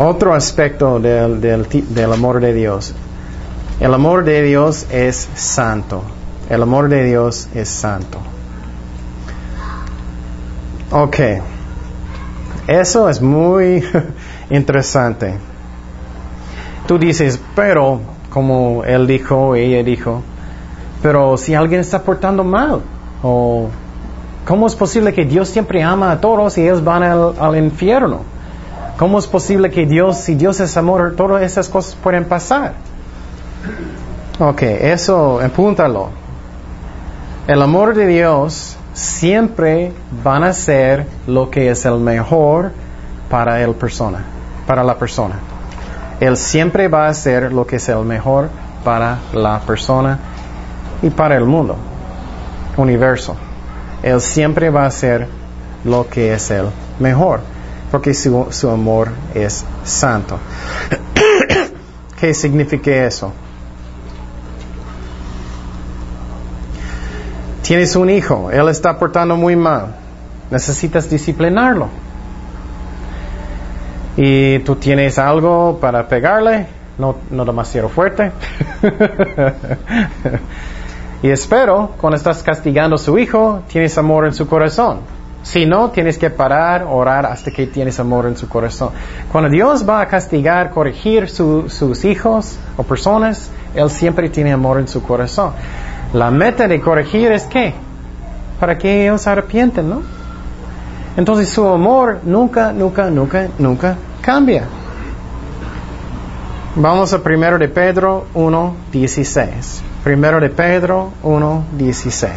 Otro 0.00 0.32
aspecto 0.32 1.00
del, 1.00 1.40
del, 1.40 1.66
del 1.88 2.12
amor 2.12 2.38
de 2.38 2.54
Dios. 2.54 2.94
El 3.80 3.92
amor 3.92 4.24
de 4.24 4.42
Dios 4.42 4.86
es 4.92 5.28
santo. 5.34 6.04
El 6.48 6.62
amor 6.62 6.88
de 6.88 7.02
Dios 7.04 7.48
es 7.52 7.68
santo. 7.68 8.18
Ok. 10.92 11.16
Eso 12.68 13.08
es 13.08 13.20
muy 13.20 13.82
interesante. 14.50 15.34
Tú 16.86 16.96
dices, 16.96 17.40
pero, 17.56 18.00
como 18.30 18.84
él 18.84 19.04
dijo, 19.08 19.56
ella 19.56 19.82
dijo, 19.82 20.22
pero 21.02 21.36
si 21.36 21.56
alguien 21.56 21.80
está 21.80 22.04
portando 22.04 22.44
mal, 22.44 22.82
o 23.24 23.66
¿cómo 24.46 24.68
es 24.68 24.76
posible 24.76 25.12
que 25.12 25.24
Dios 25.24 25.48
siempre 25.48 25.82
ama 25.82 26.12
a 26.12 26.20
todos 26.20 26.56
y 26.56 26.62
ellos 26.62 26.84
van 26.84 27.02
al, 27.02 27.34
al 27.36 27.56
infierno? 27.56 28.37
¿Cómo 28.98 29.20
es 29.20 29.28
posible 29.28 29.70
que 29.70 29.86
Dios, 29.86 30.18
si 30.18 30.34
Dios 30.34 30.58
es 30.58 30.76
amor, 30.76 31.14
todas 31.16 31.42
esas 31.42 31.68
cosas 31.68 31.94
pueden 31.94 32.24
pasar? 32.24 32.72
Ok, 34.40 34.62
eso, 34.62 35.40
apúntalo. 35.40 36.08
El 37.46 37.62
amor 37.62 37.94
de 37.94 38.08
Dios 38.08 38.76
siempre 38.94 39.92
van 40.24 40.42
a 40.42 40.52
ser 40.52 41.06
lo 41.28 41.48
que 41.48 41.70
es 41.70 41.84
el 41.84 42.00
mejor 42.00 42.72
para 43.30 43.62
el 43.62 43.74
persona, 43.76 44.24
para 44.66 44.82
la 44.82 44.98
persona. 44.98 45.36
Él 46.18 46.36
siempre 46.36 46.88
va 46.88 47.06
a 47.06 47.14
ser 47.14 47.52
lo 47.52 47.64
que 47.68 47.76
es 47.76 47.88
el 47.88 48.04
mejor 48.04 48.48
para 48.82 49.18
la 49.32 49.60
persona 49.60 50.18
y 51.02 51.10
para 51.10 51.36
el 51.36 51.44
mundo, 51.44 51.76
universo. 52.76 53.36
Él 54.02 54.20
siempre 54.20 54.70
va 54.70 54.86
a 54.86 54.90
ser 54.90 55.28
lo 55.84 56.08
que 56.08 56.34
es 56.34 56.50
el 56.50 56.66
mejor, 56.98 57.42
porque 57.90 58.14
su, 58.14 58.46
su 58.50 58.68
amor 58.70 59.10
es 59.34 59.64
santo. 59.84 60.38
¿Qué 62.20 62.34
significa 62.34 62.90
eso? 62.90 63.32
Tienes 67.62 67.94
un 67.96 68.08
hijo, 68.08 68.50
él 68.50 68.68
está 68.68 68.98
portando 68.98 69.36
muy 69.36 69.54
mal, 69.54 69.94
necesitas 70.50 71.08
disciplinarlo. 71.10 71.88
Y 74.16 74.58
tú 74.60 74.76
tienes 74.76 75.18
algo 75.18 75.78
para 75.78 76.08
pegarle, 76.08 76.66
no, 76.96 77.16
no 77.30 77.44
demasiado 77.44 77.88
fuerte. 77.88 78.32
y 81.22 81.28
espero, 81.28 81.92
cuando 82.00 82.16
estás 82.16 82.42
castigando 82.42 82.96
a 82.96 82.98
su 82.98 83.16
hijo, 83.18 83.60
tienes 83.68 83.96
amor 83.96 84.26
en 84.26 84.34
su 84.34 84.48
corazón. 84.48 85.17
Si 85.42 85.64
no, 85.66 85.90
tienes 85.90 86.18
que 86.18 86.30
parar, 86.30 86.84
orar 86.90 87.24
hasta 87.26 87.50
que 87.50 87.66
tienes 87.68 87.98
amor 88.00 88.26
en 88.26 88.36
su 88.36 88.48
corazón. 88.48 88.90
Cuando 89.30 89.48
Dios 89.48 89.88
va 89.88 90.00
a 90.00 90.06
castigar, 90.06 90.70
corregir 90.70 91.28
su- 91.30 91.68
sus 91.70 92.04
hijos 92.04 92.58
o 92.76 92.82
personas, 92.82 93.50
Él 93.74 93.88
siempre 93.90 94.28
tiene 94.28 94.52
amor 94.52 94.78
en 94.80 94.88
su 94.88 95.02
corazón. 95.02 95.52
La 96.12 96.30
meta 96.30 96.66
de 96.66 96.80
corregir 96.80 97.30
es 97.32 97.44
qué? 97.44 97.72
Para 98.58 98.76
que 98.76 99.04
ellos 99.04 99.22
se 99.22 99.30
arrepienten, 99.30 99.88
¿no? 99.88 100.02
Entonces 101.16 101.48
su 101.48 101.66
amor 101.66 102.20
nunca, 102.24 102.72
nunca, 102.72 103.08
nunca, 103.10 103.48
nunca 103.58 103.96
cambia. 104.20 104.64
Vamos 106.74 107.12
a 107.12 107.22
primero 107.22 107.58
de 107.58 107.68
Pedro 107.68 108.26
1.16. 108.34 109.80
Primero 110.04 110.40
de 110.40 110.48
Pedro 110.50 111.10
1.16. 111.24 112.32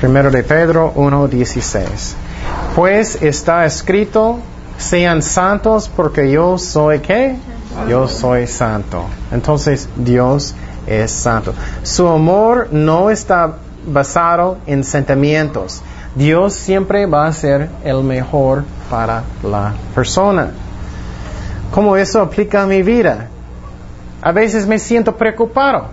Primero 0.00 0.30
de 0.30 0.42
Pedro 0.42 0.94
1.16. 0.94 2.14
Pues 2.74 3.20
está 3.20 3.66
escrito, 3.66 4.38
sean 4.78 5.20
santos 5.20 5.90
porque 5.94 6.30
yo 6.30 6.56
soy 6.56 7.00
qué? 7.00 7.36
Yo 7.86 8.08
soy 8.08 8.46
santo. 8.46 9.04
Entonces 9.30 9.90
Dios 9.96 10.54
es 10.86 11.10
santo. 11.10 11.52
Su 11.82 12.08
amor 12.08 12.68
no 12.72 13.10
está 13.10 13.56
basado 13.86 14.56
en 14.66 14.84
sentimientos. 14.84 15.82
Dios 16.14 16.54
siempre 16.54 17.04
va 17.04 17.26
a 17.26 17.32
ser 17.34 17.68
el 17.84 18.02
mejor 18.02 18.64
para 18.88 19.22
la 19.42 19.74
persona. 19.94 20.50
¿Cómo 21.72 21.94
eso 21.98 22.22
aplica 22.22 22.62
a 22.62 22.66
mi 22.66 22.82
vida? 22.82 23.28
A 24.22 24.32
veces 24.32 24.66
me 24.66 24.78
siento 24.78 25.14
preocupado. 25.14 25.88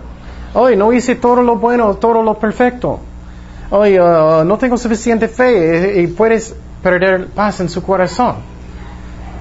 Hoy 0.54 0.76
no 0.76 0.94
hice 0.94 1.14
todo 1.14 1.42
lo 1.42 1.56
bueno, 1.56 1.94
todo 1.96 2.22
lo 2.22 2.38
perfecto. 2.38 3.00
Hoy 3.70 3.98
uh, 3.98 4.44
no 4.44 4.56
tengo 4.56 4.78
suficiente 4.78 5.28
fe 5.28 6.00
y, 6.00 6.06
puedes 6.06 6.54
perder 6.82 7.26
paz 7.26 7.60
en 7.60 7.68
su 7.68 7.82
corazón. 7.82 8.36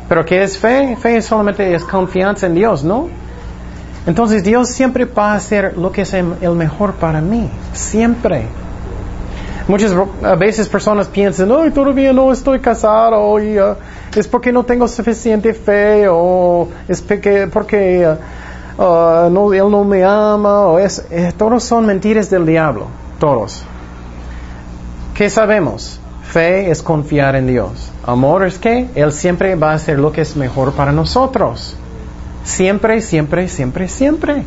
Pero 0.09 0.25
¿qué 0.25 0.43
es 0.43 0.57
fe? 0.57 0.97
Fe 0.97 1.21
solamente 1.21 1.73
es 1.73 1.83
confianza 1.85 2.47
en 2.47 2.55
Dios, 2.55 2.83
¿no? 2.83 3.07
Entonces 4.05 4.43
Dios 4.43 4.69
siempre 4.69 5.05
va 5.05 5.31
a 5.31 5.35
hacer 5.35 5.77
lo 5.77 5.91
que 5.91 6.01
es 6.01 6.13
el 6.13 6.51
mejor 6.55 6.93
para 6.93 7.21
mí. 7.21 7.49
Siempre. 7.73 8.47
Muchas 9.67 9.93
veces 10.37 10.67
personas 10.69 11.07
piensan, 11.07 11.49
no, 11.49 11.69
todavía 11.73 12.13
no 12.13 12.31
estoy 12.31 12.59
casado 12.59 13.37
y 13.39 13.59
uh, 13.59 13.75
es 14.15 14.25
porque 14.25 14.51
no 14.51 14.63
tengo 14.63 14.87
suficiente 14.87 15.53
fe 15.53 16.07
o 16.09 16.69
es 16.87 17.01
porque, 17.01 17.49
porque 17.51 18.07
uh, 18.77 18.81
uh, 18.81 19.29
no, 19.29 19.53
él 19.53 19.69
no 19.69 19.83
me 19.83 20.05
ama 20.05 20.67
o 20.67 20.79
es, 20.79 21.05
eh, 21.11 21.33
todos 21.37 21.63
son 21.63 21.85
mentiras 21.85 22.29
del 22.29 22.45
diablo, 22.45 22.87
todos. 23.19 23.65
¿Qué 25.17 25.31
sabemos? 25.31 25.99
Fe 26.21 26.69
es 26.69 26.83
confiar 26.83 27.35
en 27.35 27.47
Dios. 27.47 27.91
Amor 28.05 28.45
es 28.45 28.59
que 28.59 28.87
Él 28.93 29.11
siempre 29.11 29.55
va 29.55 29.71
a 29.71 29.73
hacer 29.73 29.97
lo 29.97 30.11
que 30.11 30.21
es 30.21 30.35
mejor 30.35 30.73
para 30.73 30.91
nosotros. 30.91 31.75
Siempre, 32.43 33.01
siempre, 33.01 33.47
siempre, 33.47 33.87
siempre. 33.87 34.43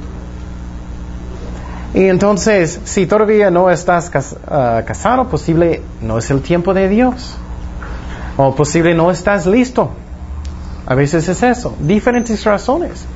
Y 1.92 2.04
entonces, 2.04 2.78
si 2.84 3.06
todavía 3.06 3.50
no 3.50 3.68
estás 3.68 4.12
ah, 4.46 4.82
casado, 4.86 5.28
posible 5.28 5.82
no 6.02 6.18
es 6.18 6.30
el 6.30 6.40
tiempo 6.40 6.72
de 6.72 6.88
Dios. 6.88 7.36
O 8.36 8.54
posible 8.54 8.94
no 8.94 9.10
estás 9.10 9.46
listo. 9.46 9.90
A 10.86 10.94
veces 10.94 11.28
es 11.28 11.42
eso. 11.42 11.74
Diferentes 11.80 12.44
razones. 12.44 13.06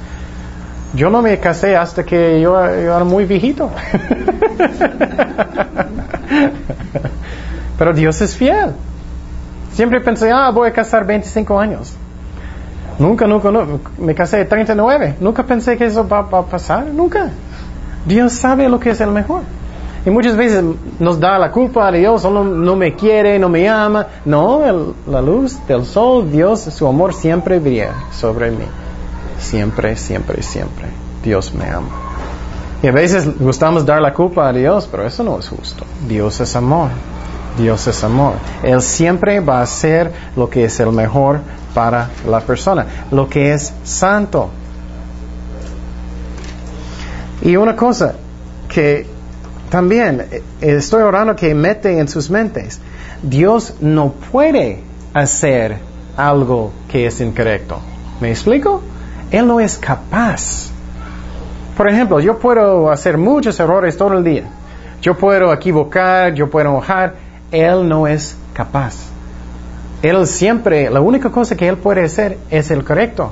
Yo 0.92 1.08
no 1.08 1.22
me 1.22 1.38
casé 1.38 1.76
hasta 1.76 2.02
que 2.02 2.40
yo, 2.40 2.54
yo 2.66 2.96
era 2.96 3.04
muy 3.04 3.26
viejito. 3.26 3.70
Pero 7.78 7.92
Dios 7.92 8.20
es 8.20 8.36
fiel. 8.36 8.72
Siempre 9.72 10.00
pensé, 10.00 10.30
ah, 10.30 10.50
voy 10.50 10.68
a 10.68 10.72
casar 10.72 11.04
25 11.04 11.58
años. 11.58 11.94
Nunca, 12.98 13.26
nunca, 13.26 13.50
no. 13.50 13.80
Me 13.98 14.14
casé 14.14 14.36
de 14.38 14.44
39. 14.44 15.16
Nunca 15.20 15.42
pensé 15.42 15.76
que 15.76 15.86
eso 15.86 16.06
va, 16.06 16.20
a 16.20 16.42
pasar. 16.42 16.86
Nunca. 16.86 17.30
Dios 18.06 18.32
sabe 18.32 18.68
lo 18.68 18.78
que 18.78 18.90
es 18.90 19.00
el 19.00 19.10
mejor. 19.10 19.42
Y 20.06 20.10
muchas 20.10 20.36
veces 20.36 20.62
nos 21.00 21.18
da 21.18 21.38
la 21.38 21.50
culpa 21.50 21.88
a 21.88 21.90
Dios, 21.92 22.20
solo 22.22 22.44
no 22.44 22.76
me 22.76 22.94
quiere, 22.94 23.38
no 23.38 23.48
me 23.48 23.68
ama. 23.68 24.06
No, 24.26 24.62
el- 24.64 24.92
la 25.10 25.22
luz 25.22 25.56
del 25.66 25.86
sol, 25.86 26.30
Dios, 26.30 26.60
su 26.60 26.86
amor 26.86 27.14
siempre 27.14 27.58
brilla 27.58 27.94
sobre 28.12 28.50
mí. 28.50 28.66
Siempre, 29.38 29.96
siempre, 29.96 30.42
siempre. 30.42 30.86
Dios 31.22 31.54
me 31.54 31.68
ama. 31.68 31.88
Y 32.82 32.86
a 32.86 32.92
veces 32.92 33.38
gustamos 33.40 33.86
dar 33.86 34.02
la 34.02 34.12
culpa 34.12 34.48
a 34.48 34.52
Dios, 34.52 34.86
pero 34.90 35.06
eso 35.06 35.24
no 35.24 35.38
es 35.38 35.48
justo. 35.48 35.84
Dios 36.06 36.38
es 36.40 36.54
amor. 36.54 36.90
Dios 37.58 37.86
es 37.86 38.02
amor. 38.04 38.34
Él 38.62 38.82
siempre 38.82 39.40
va 39.40 39.60
a 39.60 39.62
hacer 39.62 40.12
lo 40.36 40.50
que 40.50 40.64
es 40.64 40.80
el 40.80 40.92
mejor 40.92 41.40
para 41.74 42.10
la 42.26 42.40
persona, 42.40 42.86
lo 43.10 43.28
que 43.28 43.52
es 43.52 43.72
santo. 43.84 44.50
Y 47.42 47.56
una 47.56 47.76
cosa 47.76 48.14
que 48.68 49.06
también 49.70 50.26
eh, 50.30 50.42
estoy 50.60 51.02
orando 51.02 51.36
que 51.36 51.54
mete 51.54 51.98
en 51.98 52.08
sus 52.08 52.30
mentes, 52.30 52.80
Dios 53.22 53.74
no 53.80 54.12
puede 54.12 54.80
hacer 55.12 55.78
algo 56.16 56.72
que 56.88 57.06
es 57.06 57.20
incorrecto. 57.20 57.78
¿Me 58.20 58.30
explico? 58.30 58.82
Él 59.30 59.46
no 59.46 59.60
es 59.60 59.78
capaz. 59.78 60.70
Por 61.76 61.88
ejemplo, 61.88 62.20
yo 62.20 62.38
puedo 62.38 62.90
hacer 62.90 63.18
muchos 63.18 63.58
errores 63.58 63.96
todo 63.96 64.16
el 64.16 64.24
día. 64.24 64.44
Yo 65.02 65.16
puedo 65.16 65.52
equivocar, 65.52 66.32
yo 66.34 66.48
puedo 66.48 66.70
enojar. 66.70 67.14
Él 67.50 67.88
no 67.88 68.06
es 68.06 68.36
capaz. 68.52 68.94
Él 70.02 70.26
siempre, 70.26 70.90
la 70.90 71.00
única 71.00 71.30
cosa 71.30 71.56
que 71.56 71.66
Él 71.68 71.78
puede 71.78 72.04
hacer 72.04 72.38
es 72.50 72.70
el 72.70 72.84
correcto. 72.84 73.30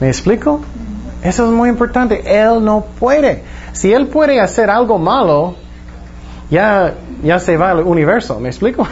¿Me 0.00 0.08
explico? 0.08 0.60
Eso 1.22 1.46
es 1.46 1.52
muy 1.52 1.68
importante. 1.68 2.22
Él 2.24 2.64
no 2.64 2.84
puede. 2.98 3.42
Si 3.72 3.92
Él 3.92 4.06
puede 4.06 4.40
hacer 4.40 4.70
algo 4.70 4.98
malo, 4.98 5.56
ya, 6.50 6.94
ya 7.22 7.38
se 7.38 7.56
va 7.56 7.70
al 7.70 7.82
universo. 7.82 8.38
¿Me 8.40 8.48
explico? 8.48 8.86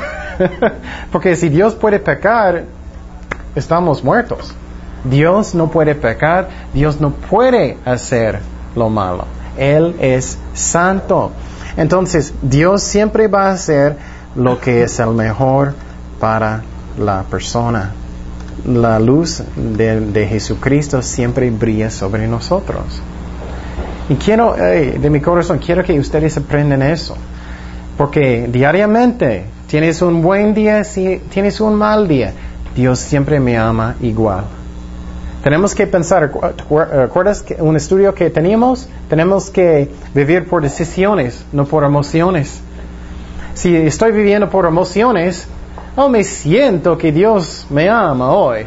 Porque 1.12 1.36
si 1.36 1.48
Dios 1.48 1.74
puede 1.74 1.98
pecar, 1.98 2.64
estamos 3.54 4.02
muertos. 4.02 4.54
Dios 5.04 5.54
no 5.54 5.70
puede 5.70 5.94
pecar, 5.94 6.48
Dios 6.72 7.00
no 7.00 7.10
puede 7.10 7.76
hacer 7.84 8.40
lo 8.74 8.88
malo. 8.88 9.26
Él 9.56 9.96
es 10.00 10.38
santo. 10.54 11.30
Entonces, 11.76 12.34
Dios 12.42 12.82
siempre 12.82 13.28
va 13.28 13.48
a 13.48 13.52
hacer 13.52 13.96
lo 14.36 14.60
que 14.60 14.84
es 14.84 14.98
el 14.98 15.10
mejor 15.10 15.74
para 16.20 16.62
la 16.98 17.22
persona. 17.22 17.92
La 18.66 18.98
luz 18.98 19.42
de, 19.56 20.00
de 20.00 20.26
Jesucristo 20.26 21.02
siempre 21.02 21.50
brilla 21.50 21.90
sobre 21.90 22.26
nosotros. 22.26 23.02
Y 24.08 24.14
quiero, 24.16 24.54
de 24.54 25.10
mi 25.10 25.20
corazón, 25.20 25.58
quiero 25.58 25.82
que 25.82 25.98
ustedes 25.98 26.36
aprendan 26.36 26.82
eso. 26.82 27.16
Porque 27.96 28.48
diariamente 28.50 29.44
tienes 29.66 30.02
un 30.02 30.20
buen 30.20 30.52
día, 30.52 30.84
si 30.84 31.20
tienes 31.30 31.60
un 31.60 31.74
mal 31.74 32.06
día, 32.06 32.32
Dios 32.74 32.98
siempre 32.98 33.40
me 33.40 33.56
ama 33.56 33.94
igual. 34.00 34.44
Tenemos 35.44 35.74
que 35.74 35.86
pensar, 35.86 36.32
¿recuerdas 36.70 37.42
que 37.42 37.56
un 37.60 37.76
estudio 37.76 38.14
que 38.14 38.30
teníamos? 38.30 38.88
Tenemos 39.10 39.50
que 39.50 39.90
vivir 40.14 40.46
por 40.46 40.62
decisiones, 40.62 41.44
no 41.52 41.66
por 41.66 41.84
emociones. 41.84 42.62
Si 43.52 43.76
estoy 43.76 44.12
viviendo 44.12 44.48
por 44.48 44.64
emociones, 44.64 45.46
oh, 45.96 46.08
me 46.08 46.24
siento 46.24 46.96
que 46.96 47.12
Dios 47.12 47.66
me 47.68 47.90
ama 47.90 48.32
hoy. 48.32 48.64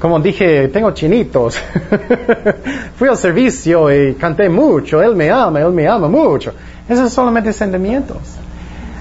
Como 0.00 0.20
dije, 0.20 0.68
tengo 0.68 0.92
chinitos. 0.92 1.58
Fui 2.94 3.08
al 3.08 3.16
servicio 3.16 3.92
y 3.92 4.14
canté 4.14 4.48
mucho. 4.48 5.02
Él 5.02 5.16
me 5.16 5.28
ama, 5.28 5.58
Él 5.58 5.72
me 5.72 5.88
ama 5.88 6.06
mucho. 6.06 6.52
Eso 6.88 7.04
es 7.04 7.12
solamente 7.12 7.52
sentimientos. 7.52 8.18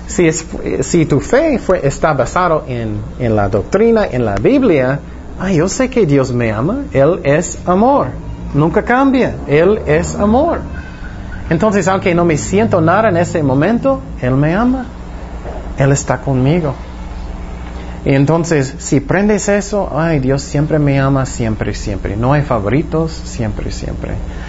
Si, 0.08 0.28
es, 0.28 0.44
si 0.82 1.06
tu 1.06 1.20
fe 1.20 1.60
fue, 1.60 1.86
está 1.86 2.14
basado 2.14 2.64
en, 2.68 2.98
en 3.20 3.36
la 3.36 3.48
doctrina, 3.48 4.08
en 4.12 4.26
la 4.26 4.34
Biblia, 4.38 5.00
Ah, 5.40 5.52
yo 5.52 5.70
sé 5.70 5.90
que 5.90 6.06
Dios 6.06 6.32
me 6.34 6.52
ama. 6.52 6.84
Él 6.92 7.22
es 7.24 7.60
amor. 7.66 8.08
Nunca 8.54 8.84
cambia. 8.84 9.36
Él 9.48 9.80
es 9.86 10.16
amor. 10.16 10.60
Entonces, 11.50 11.88
aunque 11.88 12.14
no 12.14 12.26
me 12.26 12.38
siento 12.38 12.82
nada 12.82 13.10
en 13.10 13.18
ese 13.18 13.42
momento, 13.42 14.02
Él 14.22 14.36
me 14.36 14.54
ama. 14.54 14.86
Él 15.78 15.92
está 15.92 16.20
conmigo. 16.20 16.76
Y 18.06 18.14
entonces, 18.14 18.76
si 18.78 19.00
prendes 19.00 19.50
eso, 19.50 19.92
ay, 19.94 20.20
Dios 20.20 20.42
siempre 20.42 20.80
me 20.80 21.00
ama, 21.00 21.26
siempre, 21.26 21.74
siempre. 21.74 22.16
No 22.16 22.34
hay 22.34 22.42
favoritos, 22.42 23.12
siempre, 23.12 23.72
siempre. 23.72 24.12